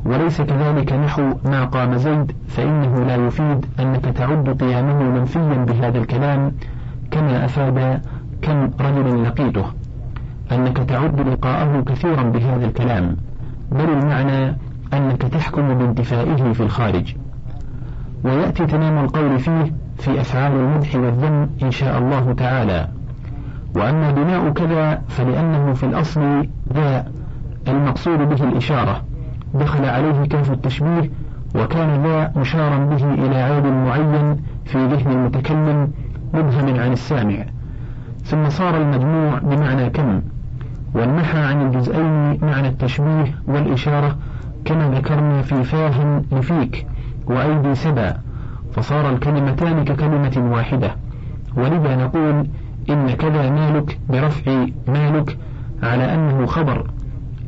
وليس 0.05 0.43
كذلك 0.43 0.93
نحو 0.93 1.23
ما 1.45 1.65
قام 1.65 1.97
زيد 1.97 2.33
فإنه 2.49 3.05
لا 3.05 3.17
يفيد 3.17 3.67
أنك 3.81 4.05
تعد 4.05 4.63
قيامه 4.63 5.03
منفيا 5.03 5.65
بهذا 5.65 5.99
الكلام 5.99 6.53
كما 7.11 7.45
أفاد 7.45 8.03
كم 8.43 8.71
رجل 8.81 9.25
لقيته. 9.25 9.65
أنك 10.53 10.77
تعد 10.77 11.21
لقاءه 11.21 11.83
كثيرا 11.87 12.23
بهذا 12.23 12.67
الكلام 12.67 13.17
بل 13.73 13.91
المعنى 13.91 14.57
أنك 14.93 15.23
تحكم 15.23 15.75
بانتفائه 15.79 16.53
في 16.53 16.61
الخارج. 16.63 17.15
ويأتي 18.25 18.67
تمام 18.67 19.05
القول 19.05 19.39
فيه 19.39 19.73
في 19.99 20.21
أفعال 20.21 20.53
المدح 20.53 20.95
والذم 20.95 21.51
إن 21.63 21.71
شاء 21.71 21.99
الله 21.99 22.33
تعالى. 22.33 22.89
وأما 23.77 24.11
بناء 24.11 24.51
كذا 24.51 25.03
فلأنه 25.09 25.73
في 25.73 25.87
الأصل 25.87 26.49
ذا 26.73 27.05
المقصود 27.69 28.19
به 28.19 28.45
الإشارة 28.45 29.03
دخل 29.55 29.85
عليه 29.85 30.25
كهف 30.25 30.51
التشبيه 30.51 31.11
وكان 31.55 32.03
ذا 32.03 32.33
مشارا 32.37 32.79
به 32.79 33.15
إلى 33.15 33.37
عيب 33.37 33.67
معين 33.67 34.37
في 34.65 34.87
ذهن 34.87 35.13
المتكلم 35.13 35.93
مبهم 36.35 36.81
عن 36.81 36.93
السامع. 36.93 37.45
ثم 38.25 38.49
صار 38.49 38.77
المجموع 38.77 39.39
بمعنى 39.39 39.91
كم 39.91 40.23
والنحى 40.95 41.39
عن 41.39 41.67
الجزئين 41.67 42.39
معنى 42.43 42.69
التشبيه 42.69 43.35
والإشارة 43.47 44.17
كما 44.65 44.91
ذكرنا 44.91 45.43
في 45.43 45.65
فاه 45.65 46.23
لفيك 46.33 46.87
وأيدي 47.27 47.75
سبا 47.75 48.17
فصار 48.73 49.11
الكلمتان 49.11 49.85
ككلمة 49.85 50.53
واحدة. 50.53 50.97
ولذا 51.57 51.97
نقول 51.97 52.47
إن 52.91 53.11
كذا 53.11 53.51
مالك 53.51 53.99
برفع 54.09 54.67
مالك 54.89 55.39
على 55.83 56.15
أنه 56.15 56.47
خبر. 56.47 56.87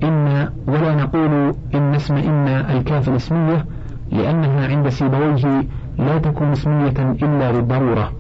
إن 0.03 0.49
ولا 0.67 0.95
نقول 0.95 1.55
إن 1.75 1.95
اسم 1.95 2.17
إن 2.17 2.49
الكاف 2.49 3.09
الاسمية 3.09 3.67
لأنها 4.13 4.69
عند 4.69 4.89
سيبويه 4.89 5.65
لا 5.99 6.19
تكون 6.19 6.53
اسمية 6.53 7.15
إلا 7.23 7.53
للضرورة 7.53 8.13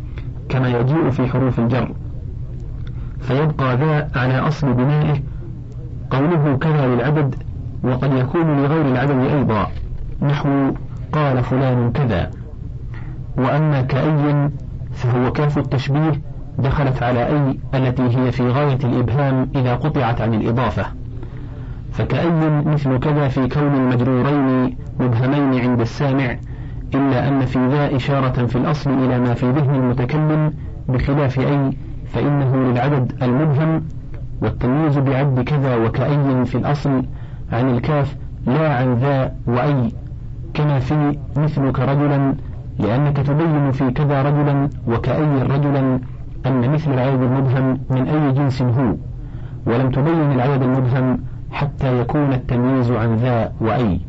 كما 0.49 0.69
يجيء 0.69 1.11
في 1.11 1.27
حروف 1.27 1.59
الجر. 1.59 1.91
فيبقى 3.21 3.77
ذا 3.77 4.11
على 4.15 4.39
أصل 4.39 4.73
بنائه 4.73 5.21
قوله 6.11 6.57
كذا 6.61 6.87
للعدد 6.87 7.35
وقد 7.85 8.13
يكون 8.13 8.63
لغير 8.63 8.87
العدد 8.89 9.19
أيضا 9.19 9.67
نحو 10.23 10.73
قال 11.13 11.43
فلان 11.43 11.93
كذا. 11.93 12.31
وأما 13.37 13.83
كأي 13.83 14.51
فهو 14.93 15.33
كاف 15.33 15.59
التشبيه 15.59 16.21
دخلت 16.59 17.03
على 17.03 17.27
أي 17.27 17.59
التي 17.75 18.03
هي 18.03 18.33
في 18.33 18.49
غاية 18.49 18.79
الإبهام 18.85 19.49
إذا 19.57 19.75
قطعت 19.75 20.21
عن 20.21 20.35
الإضافة. 20.35 20.87
فكأي 21.95 22.63
مثل 22.67 22.99
كذا 22.99 23.29
في 23.29 23.49
كون 23.49 23.75
المجرورين 23.75 24.77
مبهمين 25.01 25.61
عند 25.61 25.81
السامع 25.81 26.37
إلا 26.95 27.29
أن 27.29 27.47
في 27.47 27.67
ذا 27.69 27.97
إشارة 27.97 28.47
في 28.47 28.57
الأصل 28.57 28.91
إلى 28.91 29.21
ما 29.21 29.35
في 29.35 29.51
ذهن 29.51 29.75
المتكلم 29.75 30.53
بخلاف 30.89 31.39
أي 31.41 31.71
فإنه 32.07 32.57
للعدد 32.57 33.13
المبهم 33.23 33.83
والتمييز 34.43 34.99
بعد 34.99 35.41
كذا 35.41 35.77
وكأي 35.77 36.45
في 36.45 36.55
الأصل 36.55 37.03
عن 37.53 37.71
الكاف 37.71 38.17
لا 38.47 38.77
عن 38.77 38.95
ذا 38.95 39.33
وأي 39.47 39.93
كما 40.55 40.79
في 40.79 41.19
مثلك 41.37 41.81
رجلا 41.81 42.35
لأنك 42.79 43.17
تبين 43.17 43.71
في 43.71 43.91
كذا 43.91 44.23
رجلا 44.23 44.69
وكأي 44.89 45.43
رجلا 45.43 46.01
أن 46.47 46.71
مثل 46.71 46.95
العدد 46.95 47.23
المبهم 47.23 47.79
من 47.91 48.09
أي 48.09 48.33
جنس 48.33 48.63
هو 48.63 48.95
ولم 49.67 49.91
تبين 49.91 50.33
العدد 50.33 50.63
المبهم 50.63 51.19
حتى 51.55 52.01
يكون 52.01 52.33
التمييز 52.33 52.91
عن 52.91 53.17
ذا 53.17 53.53
وأي. 53.61 54.01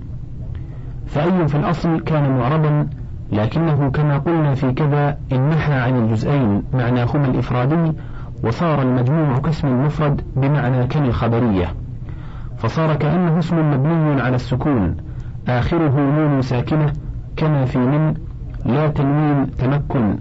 فأي 1.08 1.48
في 1.48 1.56
الأصل 1.56 2.00
كان 2.00 2.38
معربا 2.38 2.88
لكنه 3.32 3.90
كما 3.92 4.18
قلنا 4.18 4.54
في 4.56 4.72
كذا 4.72 5.18
انحى 5.32 5.74
عن 5.74 5.96
الجزئين 5.96 6.64
معناهما 6.74 7.26
الإفرادي 7.26 7.94
وصار 8.44 8.82
المجموع 8.82 9.38
كاسم 9.38 9.68
المفرد 9.68 10.22
بمعنى 10.36 10.88
كالخبرية 10.88 11.74
فصار 12.58 12.96
كأنه 12.96 13.40
اسم 13.40 13.72
مبني 13.72 14.22
على 14.22 14.36
السكون 14.36 14.98
آخره 15.48 16.00
نون 16.00 16.42
ساكنة 16.42 16.94
كما 17.38 17.66
في 17.66 17.78
من 17.78 18.14
لا 18.66 18.88
تنوين 18.88 19.52
تمكن 19.58 20.16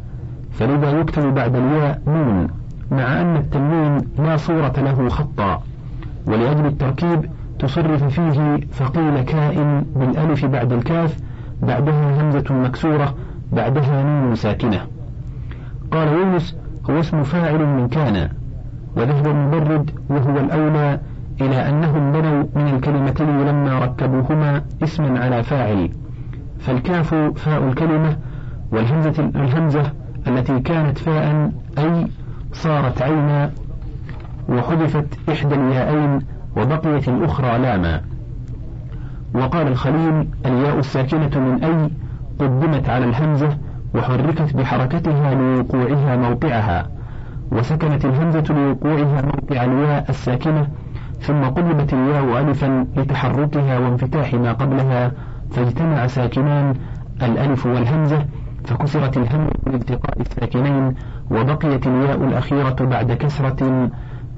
فلذا 0.53 0.91
يكتب 0.91 1.35
بعد 1.35 1.57
الياء 1.57 2.01
نون 2.07 2.47
مع 2.91 3.21
أن 3.21 3.37
التنوين 3.37 3.99
لا 4.19 4.37
صورة 4.37 4.73
له 4.77 5.09
خطا. 5.09 5.63
ولأجل 6.27 6.67
التركيب 6.67 7.31
تصرف 7.59 8.05
فيه 8.05 8.61
فقيل 8.73 9.21
كائن 9.23 9.85
بالألف 9.97 10.45
بعد 10.45 10.73
الكاف 10.73 11.17
بعدها 11.63 12.23
همزة 12.23 12.55
مكسورة 12.55 13.15
بعدها 13.53 14.03
نون 14.03 14.35
ساكنة. 14.35 14.81
قال 15.91 16.09
يونس 16.09 16.57
هو 16.91 17.01
اسم 17.01 17.23
فاعل 17.23 17.67
من 17.67 17.89
كان 17.89 18.29
وذهب 18.97 19.27
المبرد 19.27 19.91
وهو 20.09 20.39
الأولى 20.39 21.01
إلى 21.41 21.69
أنهم 21.69 22.13
بنوا 22.13 22.45
من 22.55 22.75
الكلمتين 22.75 23.41
لما 23.41 23.79
ركبوهما 23.79 24.63
اسما 24.83 25.21
على 25.21 25.43
فاعل. 25.43 25.91
فالكاف 26.59 27.15
فاء 27.15 27.69
الكلمة 27.69 28.17
والهمزة 28.73 29.31
الهمزة 29.35 29.93
التي 30.27 30.61
كانت 30.61 30.99
فاء 30.99 31.53
أي 31.79 32.07
صارت 32.53 33.03
عينا 33.03 33.51
وحذفت 34.49 35.07
إحدى 35.31 35.55
الياءين 35.55 36.19
وبقيت 36.57 37.09
الأخرى 37.09 37.59
لاما. 37.59 38.01
وقال 39.35 39.69
الخليل 39.69 40.29
الياء 40.47 40.79
الساكنة 40.79 41.39
من 41.41 41.65
أي؟ 41.65 41.91
قدمت 42.39 42.89
على 42.89 43.05
الهمزة 43.05 43.59
وحركت 43.95 44.57
بحركتها 44.57 45.35
لوقوعها 45.35 46.17
موقعها. 46.17 46.89
وسكنت 47.53 48.05
الهمزة 48.05 48.45
لوقوعها 48.55 49.23
موقع 49.23 49.65
الياء 49.65 50.05
الساكنة 50.09 50.67
ثم 51.21 51.45
قلبت 51.45 51.93
الياء 51.93 52.41
ألفا 52.41 52.87
لتحركها 52.97 53.79
وانفتاح 53.79 54.35
ما 54.35 54.53
قبلها 54.53 55.13
فاجتمع 55.51 56.07
ساكنان 56.07 56.75
الألف 57.23 57.67
والهمزة 57.67 58.25
فكسرت 58.65 59.17
الهمزة 59.17 59.53
لالتقاء 59.67 60.21
الساكنين 60.21 60.95
وبقيت 61.31 61.87
الياء 61.87 62.25
الأخيرة 62.25 62.77
بعد 62.81 63.13
كسرة 63.13 63.91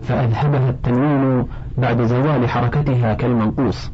فأذهبها 0.09 0.71
التنوين 0.71 1.47
بعد 1.79 2.03
زوال 2.03 2.49
حركتها 2.49 3.14
كالمنقوص. 3.14 3.92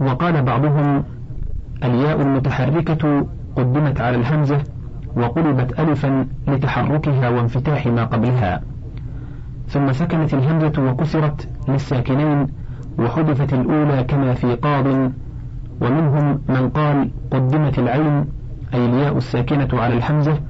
وقال 0.00 0.42
بعضهم 0.42 1.04
الياء 1.84 2.22
المتحركة 2.22 3.26
قدمت 3.56 4.00
على 4.00 4.16
الهمزة 4.16 4.58
وقلبت 5.16 5.80
ألفا 5.80 6.26
لتحركها 6.48 7.28
وانفتاح 7.28 7.86
ما 7.86 8.04
قبلها. 8.04 8.60
ثم 9.68 9.92
سكنت 9.92 10.34
الهمزة 10.34 10.90
وكسرت 10.90 11.48
للساكنين 11.68 12.46
وحذفت 12.98 13.52
الأولى 13.52 14.04
كما 14.04 14.34
في 14.34 14.54
قاض 14.54 14.86
ومنهم 15.80 16.40
من 16.48 16.68
قال 16.70 17.10
قدمت 17.30 17.78
العين 17.78 18.24
أي 18.74 18.86
الياء 18.86 19.16
الساكنة 19.16 19.68
على 19.72 19.94
الحمزة 19.94 20.40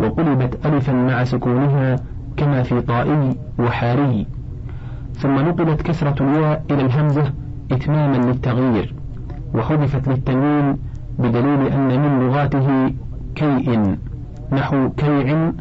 وقلبت 0.00 0.66
ألفا 0.66 0.92
مع 0.92 1.24
سكونها 1.24 1.96
كما 2.36 2.62
في 2.62 2.80
طائي 2.80 3.36
وحاري. 3.58 4.26
ثم 5.14 5.34
نقلت 5.34 5.82
كسرة 5.82 6.22
الياء 6.22 6.62
إلى 6.70 6.82
الهمزة 6.82 7.32
إتماما 7.72 8.16
للتغيير 8.16 8.94
وحذفت 9.54 10.08
للتنوين 10.08 10.76
بدليل 11.18 11.66
أن 11.66 12.00
من 12.02 12.20
لغاته 12.20 12.92
كيء 13.34 13.96
نحو 14.52 14.90
كيع 14.90 15.52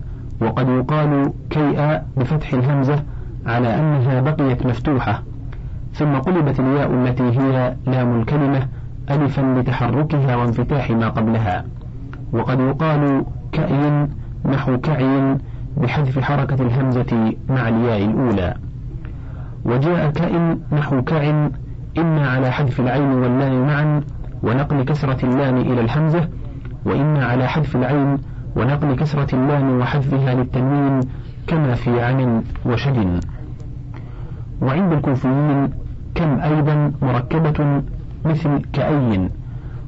وقد 0.42 0.70
يقال 0.70 1.32
كيء 1.50 2.02
بفتح 2.18 2.54
الهمزة 2.54 3.04
على 3.46 3.80
أنها 3.80 4.22
بقيت 4.22 4.66
مفتوحة. 4.66 5.24
ثم 5.94 6.16
قلبت 6.16 6.60
الياء 6.60 6.94
التي 6.94 7.24
هي 7.24 7.76
لام 7.86 8.20
الكلمة 8.20 8.68
ألفا 9.12 9.42
لتحركها 9.60 10.36
وانفتاح 10.36 10.92
ما 10.92 11.10
قبلها. 11.10 11.66
وقد 12.34 12.60
يقال 12.60 13.26
كأي 13.52 14.08
نحو 14.46 14.78
كعي 14.78 15.38
بحذف 15.78 16.20
حركة 16.20 16.62
الهمزة 16.62 17.34
مع 17.50 17.70
الياء 17.70 18.06
الأولى. 18.06 18.56
وجاء 19.66 20.10
كائن 20.12 20.60
نحو 20.72 21.02
كع 21.02 21.50
إما 21.98 22.30
على 22.30 22.52
حذف 22.52 22.80
العين 22.80 23.12
واللام 23.12 23.68
معا 23.68 24.02
ونقل 24.44 24.84
كسرة 24.84 25.26
اللام 25.26 25.58
إلى 25.58 25.82
الحمزة 25.82 26.30
وإما 26.86 27.26
على 27.26 27.48
حذف 27.48 27.76
العين 27.76 28.18
ونقل 28.56 28.96
كسرة 28.96 29.36
اللام 29.36 29.80
وحذفها 29.80 30.34
للتنوين 30.34 31.00
كما 31.48 31.76
في 31.76 32.02
عن 32.02 32.44
وشد. 32.66 33.20
وعند 34.62 34.94
الكوفيين 34.94 35.70
كم 36.16 36.40
أيضا 36.40 36.92
مركبة 37.02 37.82
مثل 38.26 38.62
كأي 38.74 39.30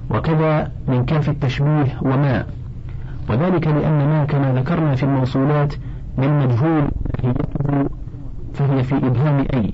وكذا 0.10 0.72
من 0.88 1.06
كاف 1.06 1.30
التشبيه 1.30 2.00
وما 2.02 2.46
وذلك 3.30 3.68
لأن 3.68 4.08
ما 4.08 4.26
كما 4.26 4.54
ذكرنا 4.54 4.96
في 4.96 5.04
الموصولات 5.04 5.74
من 6.18 6.40
مجهول 6.40 6.90
فهي 8.54 8.84
في 8.84 8.96
إبهام 8.96 9.46
أي 9.54 9.74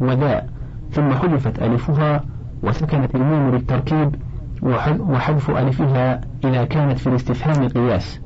وذا. 0.00 0.46
ثم 0.90 1.10
حذفت 1.12 1.62
ألفها 1.62 2.24
وسكنت 2.62 3.14
الميم 3.14 3.50
للتركيب 3.50 4.14
وحذف 4.62 5.50
ألفها 5.50 6.20
إذا 6.44 6.64
كانت 6.64 6.98
في 6.98 7.06
الاستفهام 7.06 7.68
قياس. 7.68 8.20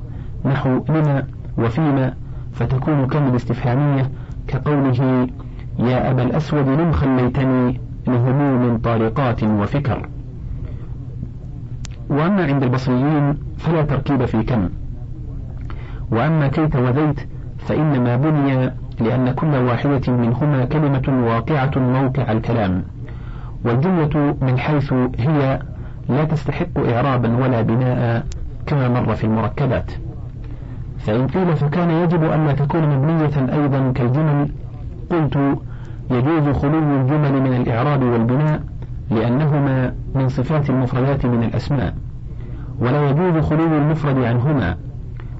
نحو 0.45 0.83
لما 0.89 1.23
وفيما 1.57 2.13
فتكون 2.53 3.07
كم 3.07 3.27
الاستفهامية 3.27 4.11
كقوله 4.47 5.27
يا 5.79 6.11
أبا 6.11 6.23
الأسود 6.23 6.67
لم 6.67 6.91
خليتني 6.91 7.81
لهموم 8.07 8.77
طارقات 8.77 9.43
وفكر. 9.43 10.09
وأما 12.09 12.45
عند 12.45 12.63
البصريين 12.63 13.37
فلا 13.57 13.81
تركيب 13.81 14.25
في 14.25 14.43
كم. 14.43 14.69
وأما 16.11 16.47
كيت 16.47 16.75
وذيت 16.75 17.19
فإنما 17.57 18.15
بني 18.15 18.71
لأن 18.99 19.31
كل 19.31 19.55
واحدة 19.55 20.13
منهما 20.13 20.65
كلمة 20.65 21.25
واقعة 21.27 21.71
موقع 21.75 22.31
الكلام. 22.31 22.83
والجملة 23.65 24.35
من 24.41 24.57
حيث 24.57 24.93
هي 25.19 25.59
لا 26.09 26.23
تستحق 26.23 26.79
إعرابا 26.93 27.37
ولا 27.37 27.61
بناء 27.61 28.25
كما 28.65 28.89
مر 28.89 29.15
في 29.15 29.23
المركبات. 29.23 29.91
فإن 30.97 31.27
قيل 31.27 31.55
فكان 31.55 31.91
يجب 31.91 32.23
أن 32.23 32.55
تكون 32.55 32.89
مبنية 32.89 33.53
أيضا 33.53 33.91
كالجمل 33.91 34.49
قلت 35.11 35.37
يجوز 36.11 36.55
خلو 36.55 37.01
الجمل 37.01 37.41
من 37.41 37.53
الإعراب 37.53 38.03
والبناء 38.03 38.61
لأنهما 39.11 39.93
من 40.15 40.29
صفات 40.29 40.69
المفردات 40.69 41.25
من 41.25 41.43
الأسماء 41.43 41.93
ولا 42.79 43.09
يجوز 43.09 43.43
خلو 43.43 43.77
المفرد 43.77 44.17
عنهما 44.17 44.77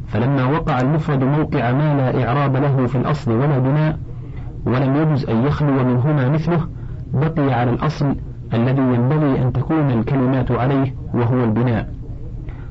فلما 0.08 0.46
وقع 0.46 0.82
المفرد 0.82 1.24
موقع 1.24 1.72
ما 1.72 1.96
لا 1.98 2.28
إعراب 2.28 2.56
له 2.56 2.86
في 2.86 2.98
الأصل 2.98 3.32
ولا 3.32 3.60
بناء 3.60 3.98
ولم 4.66 4.96
يجز 4.96 5.30
أن 5.30 5.46
يخلو 5.46 5.84
منهما 5.84 6.30
مثله 6.30 6.68
بقي 7.14 7.54
على 7.54 7.72
الأصل 7.72 8.16
الذي 8.54 8.82
ينبغي 8.82 9.42
أن 9.42 9.54
تكون 9.54 9.92
الكلمات 9.92 10.52
عليه 10.52 10.94
وهو 11.14 11.44
البناء. 11.44 11.90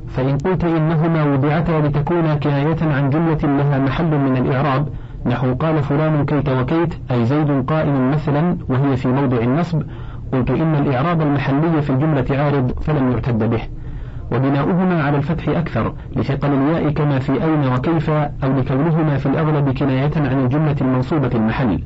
فإن 0.09 0.39
قلت 0.39 0.65
إنهما 0.65 1.25
وضعتا 1.25 1.81
لتكون 1.81 2.35
كناية 2.35 2.77
عن 2.83 3.11
جملة 3.11 3.39
لها 3.43 3.79
محل 3.79 4.19
من 4.19 4.37
الإعراب 4.37 4.89
نحو 5.27 5.55
قال 5.55 5.83
فلان 5.83 6.25
كيت 6.25 6.49
وكيت 6.49 6.95
أي 7.11 7.25
زيد 7.25 7.65
قائم 7.67 8.11
مثلا 8.11 8.57
وهي 8.69 8.97
في 8.97 9.09
موضع 9.09 9.39
النصب 9.39 9.83
قلت 10.33 10.51
إن 10.51 10.75
الإعراب 10.75 11.23
المحلي 11.23 11.83
في 11.83 11.91
الجملة 11.91 12.25
عارض 12.31 12.73
فلم 12.81 13.12
يعتد 13.12 13.51
به. 13.51 13.62
وبناؤهما 14.33 15.03
على 15.03 15.17
الفتح 15.17 15.49
أكثر 15.49 15.93
لثقل 16.17 16.49
الياء 16.53 16.91
كما 16.91 17.19
في 17.19 17.33
أين 17.33 17.73
وكيف 17.73 18.11
أو 18.11 18.53
لكونهما 18.59 19.17
في 19.17 19.27
الأغلب 19.27 19.79
كناية 19.79 20.12
عن 20.17 20.45
الجملة 20.45 20.77
المنصوبة 20.81 21.31
المحل. 21.35 21.83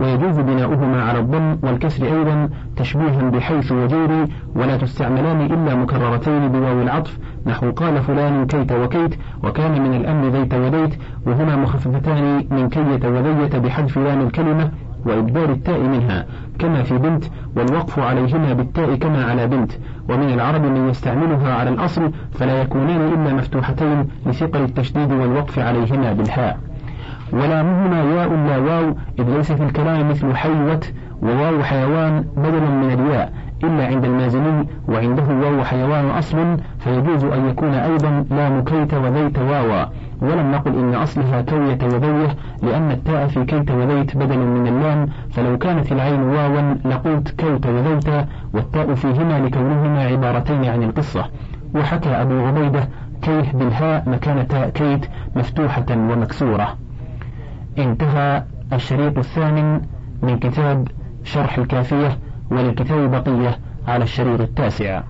ويجوز 0.00 0.38
بناؤهما 0.40 1.02
على 1.02 1.18
الضم 1.18 1.58
والكسر 1.62 2.06
أيضا 2.06 2.48
تشبيها 2.76 3.30
بحيث 3.30 3.72
وجير 3.72 4.26
ولا 4.56 4.76
تستعملان 4.76 5.40
إلا 5.40 5.74
مكررتين 5.74 6.48
بواو 6.48 6.82
العطف 6.82 7.18
نحو 7.46 7.70
قال 7.70 8.02
فلان 8.02 8.46
كيت 8.46 8.72
وكيت 8.72 9.14
وكان 9.42 9.82
من 9.82 9.94
الأمر 9.94 10.28
ذيت 10.28 10.54
وذيت 10.54 10.94
وهما 11.26 11.56
مخففتان 11.56 12.44
من 12.50 12.68
كيت 12.68 13.04
وذيت 13.04 13.56
بحذف 13.56 13.98
لام 13.98 14.20
الكلمة 14.20 14.70
وإبدال 15.06 15.50
التاء 15.50 15.80
منها 15.80 16.26
كما 16.58 16.82
في 16.82 16.98
بنت 16.98 17.24
والوقف 17.56 17.98
عليهما 17.98 18.52
بالتاء 18.52 18.94
كما 18.94 19.24
على 19.24 19.46
بنت. 19.46 19.72
ومن 20.08 20.34
العرب 20.34 20.64
من 20.64 20.88
يستعملها 20.88 21.54
على 21.54 21.70
الأصل 21.70 22.10
فلا 22.32 22.62
يكونان 22.62 23.00
إلا 23.00 23.34
مفتوحتين 23.34 24.08
لثقل 24.26 24.62
التشديد 24.62 25.12
والوقف 25.12 25.58
عليهما 25.58 26.12
بالهاء. 26.12 26.58
ولامهما 27.32 28.02
ياء 28.02 28.28
لا 28.28 28.58
واو 28.58 28.94
إذ 29.18 29.36
ليس 29.36 29.52
في 29.52 29.62
الكلام 29.62 30.10
مثل 30.10 30.36
حيوة 30.36 30.80
وواو 31.22 31.62
حيوان 31.62 32.24
بدلا 32.36 32.70
من 32.70 32.90
الياء. 32.90 33.32
إلا 33.66 33.86
عند 33.86 34.04
المازني 34.04 34.66
وعنده 34.88 35.22
واو 35.22 35.64
حيوان 35.64 36.10
أصل 36.10 36.56
فيجوز 36.78 37.24
أن 37.24 37.48
يكون 37.48 37.74
أيضا 37.74 38.24
لام 38.30 38.64
كيت 38.64 38.94
وذيت 38.94 39.38
واوا. 39.38 39.84
ولم 40.22 40.52
نقل 40.52 40.78
إن 40.78 40.94
أصلها 40.94 41.42
كوية 41.42 41.78
وذيه 41.82 42.36
لأن 42.62 42.90
التاء 42.90 43.26
في 43.26 43.44
كيت 43.44 43.70
وذيت 43.70 44.16
بدل 44.16 44.38
من 44.38 44.66
اللام. 44.66 45.08
فلو 45.30 45.58
كانت 45.58 45.92
العين 45.92 46.22
واوا 46.22 46.74
لقلت 46.84 47.28
كيت 47.28 47.66
وذيت 47.66 48.26
والتاء 48.54 48.94
فيهما 48.94 49.46
لكونهما 49.46 50.04
عبارتين 50.04 50.64
عن 50.64 50.82
القصة. 50.82 51.24
وحكى 51.74 52.08
أبو 52.08 52.46
عبيدة 52.46 52.88
كيه 53.22 53.52
بالهاء 53.54 54.08
مكان 54.08 54.48
تاء 54.48 54.68
كيت 54.68 55.06
مفتوحة 55.36 55.86
ومكسورة. 55.90 56.76
انتهى 57.78 58.42
الشريط 58.72 59.18
الثامن 59.18 59.80
من 60.22 60.38
كتاب 60.38 60.88
شرح 61.24 61.58
الكافية. 61.58 62.18
وللكتاب 62.50 63.10
بقية 63.10 63.58
على 63.86 64.04
الشريط 64.04 64.40
التاسع. 64.40 65.02